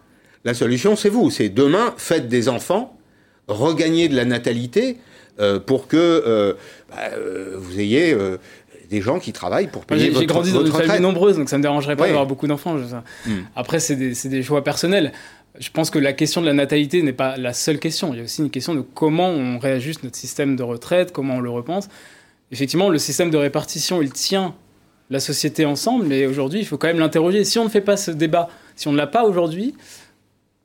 [0.45, 1.31] La solution, c'est vous.
[1.31, 2.97] C'est demain, faites des enfants,
[3.49, 4.99] regagnez de la natalité
[5.41, 6.55] euh, pour que euh,
[6.89, 8.17] bah, euh, vous ayez
[8.89, 11.59] des gens qui travaillent pour payer votre, j'ai grandi dans une famille nombreuse, donc ça
[11.59, 12.77] me dérangerait pas d'avoir beaucoup d'enfants.
[12.77, 13.31] Hmm.
[13.55, 15.13] Après, c'est des, choix personnels.
[15.59, 18.13] Je pense que la question de la natalité n'est pas la seule question.
[18.13, 21.37] Il y a aussi une question de comment on réajuste notre système de retraite, comment
[21.37, 21.89] on le repense.
[22.53, 24.55] Effectivement, le système de répartition, il tient
[25.11, 27.45] la société ensemble, mais aujourd'hui, il faut quand même l'interroger.
[27.45, 29.75] Si on ne fait pas ce débat, si on ne l'a pas aujourd'hui,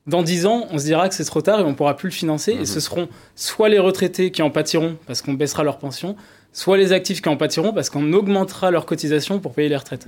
[0.06, 2.08] dans 10 ans, on se dira que c'est trop tard et on ne pourra plus
[2.08, 2.52] le financer.
[2.60, 6.16] Et ce seront soit les retraités qui en pâtiront parce qu'on baissera leur pension,
[6.52, 10.06] soit les actifs qui en pâtiront parce qu'on augmentera leurs cotisations pour payer les retraites.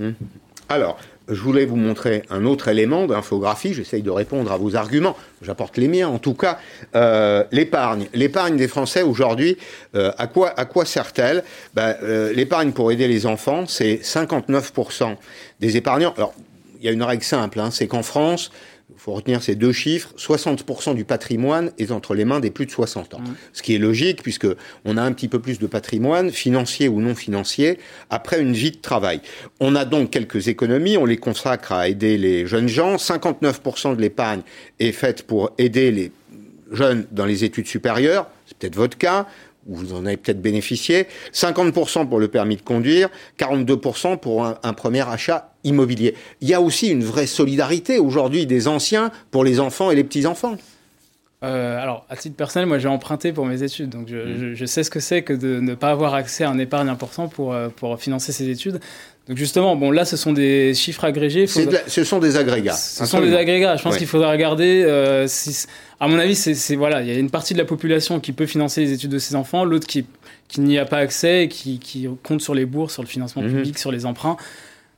[0.69, 3.73] Alors, je voulais vous montrer un autre élément d'infographie.
[3.73, 5.17] J'essaye de répondre à vos arguments.
[5.43, 6.59] J'apporte les miens, en tout cas.
[6.95, 8.09] Euh, l'épargne.
[8.13, 9.57] L'épargne des Français aujourd'hui,
[9.95, 11.45] euh, à quoi, à quoi sert-elle?
[11.75, 15.17] Ben, euh, L'épargne pour aider les enfants, c'est 59%
[15.61, 16.13] des épargnants.
[16.17, 16.35] Alors,
[16.79, 18.51] il y a une règle simple, hein, c'est qu'en France,
[18.97, 22.65] il faut retenir ces deux chiffres, 60% du patrimoine est entre les mains des plus
[22.65, 23.21] de 60 ans.
[23.53, 24.47] Ce qui est logique puisque
[24.85, 27.79] on a un petit peu plus de patrimoine, financier ou non financier,
[28.11, 29.21] après une vie de travail.
[29.61, 32.97] On a donc quelques économies, on les consacre à aider les jeunes gens.
[32.97, 34.43] 59% de l'épargne
[34.79, 36.13] est faite pour aider les
[36.71, 39.27] jeunes dans les études supérieures, c'est peut-être votre cas,
[39.67, 44.59] ou vous en avez peut-être bénéficié, 50% pour le permis de conduire, 42% pour un,
[44.63, 46.15] un premier achat immobilier.
[46.41, 50.05] Il y a aussi une vraie solidarité aujourd'hui des anciens pour les enfants et les
[50.05, 50.57] petits-enfants.
[51.43, 54.37] Euh, alors, à titre personnel, moi j'ai emprunté pour mes études, donc je, Mmh.
[54.41, 56.89] je- je sais ce que c'est que de ne pas avoir accès à un épargne
[56.89, 58.81] important pour, euh, pour financer ses études.
[59.29, 61.47] Donc justement, bon là ce sont des chiffres agrégés.
[61.47, 62.73] faudra- la- ce sont des agrégats.
[62.75, 63.77] Ce sont des agrégats.
[63.77, 63.99] Je pense Ouais.
[63.99, 64.85] qu'il faudra regarder.
[64.85, 65.67] euh, si,
[66.01, 68.47] à mon avis, c'est voilà, il y a une partie de la population qui peut
[68.47, 70.07] financer les études de ses enfants, l'autre qui,
[70.49, 73.43] qui n'y a pas accès, et qui, qui compte sur les bourses, sur le financement
[73.43, 73.49] Mhm.
[73.53, 74.37] public, sur les emprunts.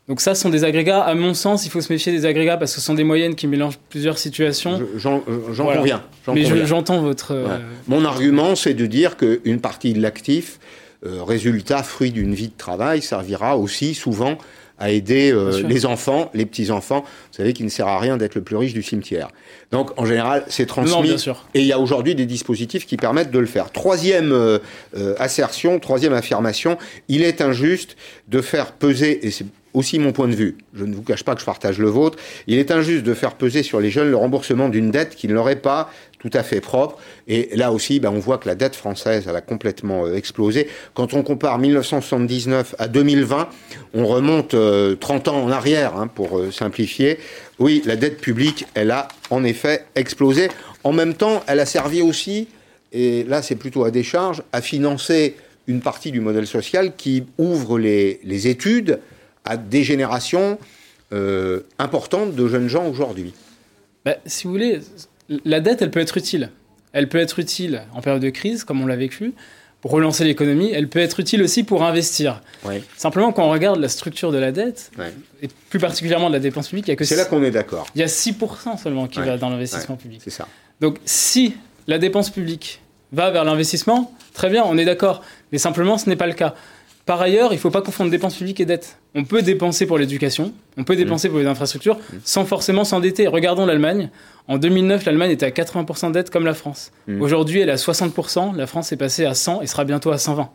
[0.08, 1.00] Donc ça, ce sont des agrégats.
[1.02, 3.34] À mon sens, il faut se méfier des agrégats parce que ce sont des moyennes
[3.34, 4.78] qui mélangent plusieurs situations.
[4.78, 5.80] Je- J'en j'en Voilà.
[5.80, 6.02] conviens.
[6.32, 7.32] Mais je- j'entends votre.
[7.34, 7.58] euh.
[7.88, 10.60] Mon argument, c'est de dire qu'une partie de l'actif,
[11.04, 14.38] euh, résultat, fruit d'une vie de travail, servira aussi souvent
[14.78, 17.00] à aider euh, les enfants, les petits-enfants.
[17.00, 19.28] Vous savez qu'il ne sert à rien d'être le plus riche du cimetière.
[19.72, 20.92] Donc, en général, c'est transmis.
[20.92, 21.46] Non, bien sûr.
[21.54, 23.72] Et il y a aujourd'hui des dispositifs qui permettent de le faire.
[23.72, 24.58] Troisième euh,
[24.96, 26.76] euh, assertion, troisième affirmation,
[27.08, 27.96] il est injuste
[28.28, 29.46] de faire peser, et c'est
[29.76, 32.18] aussi mon point de vue, je ne vous cache pas que je partage le vôtre,
[32.46, 35.34] il est injuste de faire peser sur les jeunes le remboursement d'une dette qui ne
[35.34, 36.96] leur est pas tout à fait propre.
[37.28, 40.66] Et là aussi, ben, on voit que la dette française, elle a complètement euh, explosé.
[40.94, 43.48] Quand on compare 1979 à 2020,
[43.92, 47.18] on remonte euh, 30 ans en arrière, hein, pour euh, simplifier.
[47.58, 50.48] Oui, la dette publique, elle a en effet explosé.
[50.84, 52.48] En même temps, elle a servi aussi,
[52.92, 57.78] et là c'est plutôt à décharge, à financer une partie du modèle social qui ouvre
[57.78, 59.00] les, les études
[59.46, 60.58] à des générations
[61.12, 63.32] euh, importantes de jeunes gens aujourd'hui.
[64.04, 64.80] Bah, si vous voulez,
[65.44, 66.50] la dette, elle peut être utile.
[66.92, 69.32] Elle peut être utile en période de crise, comme on l'a vécu,
[69.82, 70.70] pour relancer l'économie.
[70.72, 72.40] Elle peut être utile aussi pour investir.
[72.64, 72.82] Ouais.
[72.96, 75.12] Simplement, quand on regarde la structure de la dette, Ouais.
[75.42, 77.50] et plus particulièrement de la dépense publique, il y a que C'est là qu'on est
[77.50, 77.86] d'accord.
[77.94, 79.26] il y a 6% seulement qui Ouais.
[79.26, 80.20] va dans l'investissement public.
[80.24, 80.48] C'est ça.
[80.80, 81.54] Donc, si
[81.86, 82.80] la dépense publique
[83.12, 85.22] va vers l'investissement, très bien, on est d'accord.
[85.52, 86.54] Mais simplement, ce n'est pas le cas.
[87.06, 88.98] Par ailleurs, il ne faut pas confondre dépenses publiques et dette.
[89.14, 93.28] On peut dépenser pour l'éducation, on peut dépenser pour les infrastructures, sans forcément s'endetter.
[93.28, 94.10] Regardons l'Allemagne.
[94.48, 96.90] En 2009, l'Allemagne était à 80% de dette comme la France.
[97.06, 97.22] Mm.
[97.22, 98.56] Aujourd'hui, elle est à 60%.
[98.56, 100.50] La France est passée à 100 et sera bientôt à 120.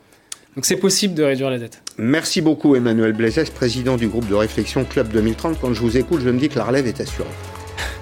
[0.57, 1.81] Donc c'est possible de réduire la dette.
[1.97, 5.57] Merci beaucoup Emmanuel Blazès, président du groupe de réflexion Club 2030.
[5.61, 7.29] Quand je vous écoute, je me dis que la relève est assurée.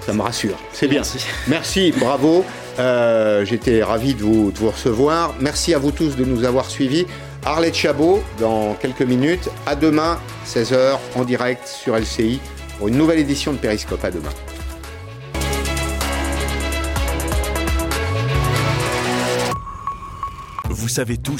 [0.00, 0.58] Ça me rassure.
[0.72, 1.02] C'est bien.
[1.02, 1.18] Merci.
[1.46, 2.44] Merci, bravo.
[2.80, 5.34] Euh, J'étais ravi de vous, de vous recevoir.
[5.38, 7.06] Merci à vous tous de nous avoir suivis.
[7.44, 9.48] Arlette Chabot, dans quelques minutes.
[9.66, 12.40] À demain, 16h, en direct sur LCI,
[12.78, 14.04] pour une nouvelle édition de Périscope.
[14.04, 14.30] À demain.
[20.68, 21.38] Vous savez tout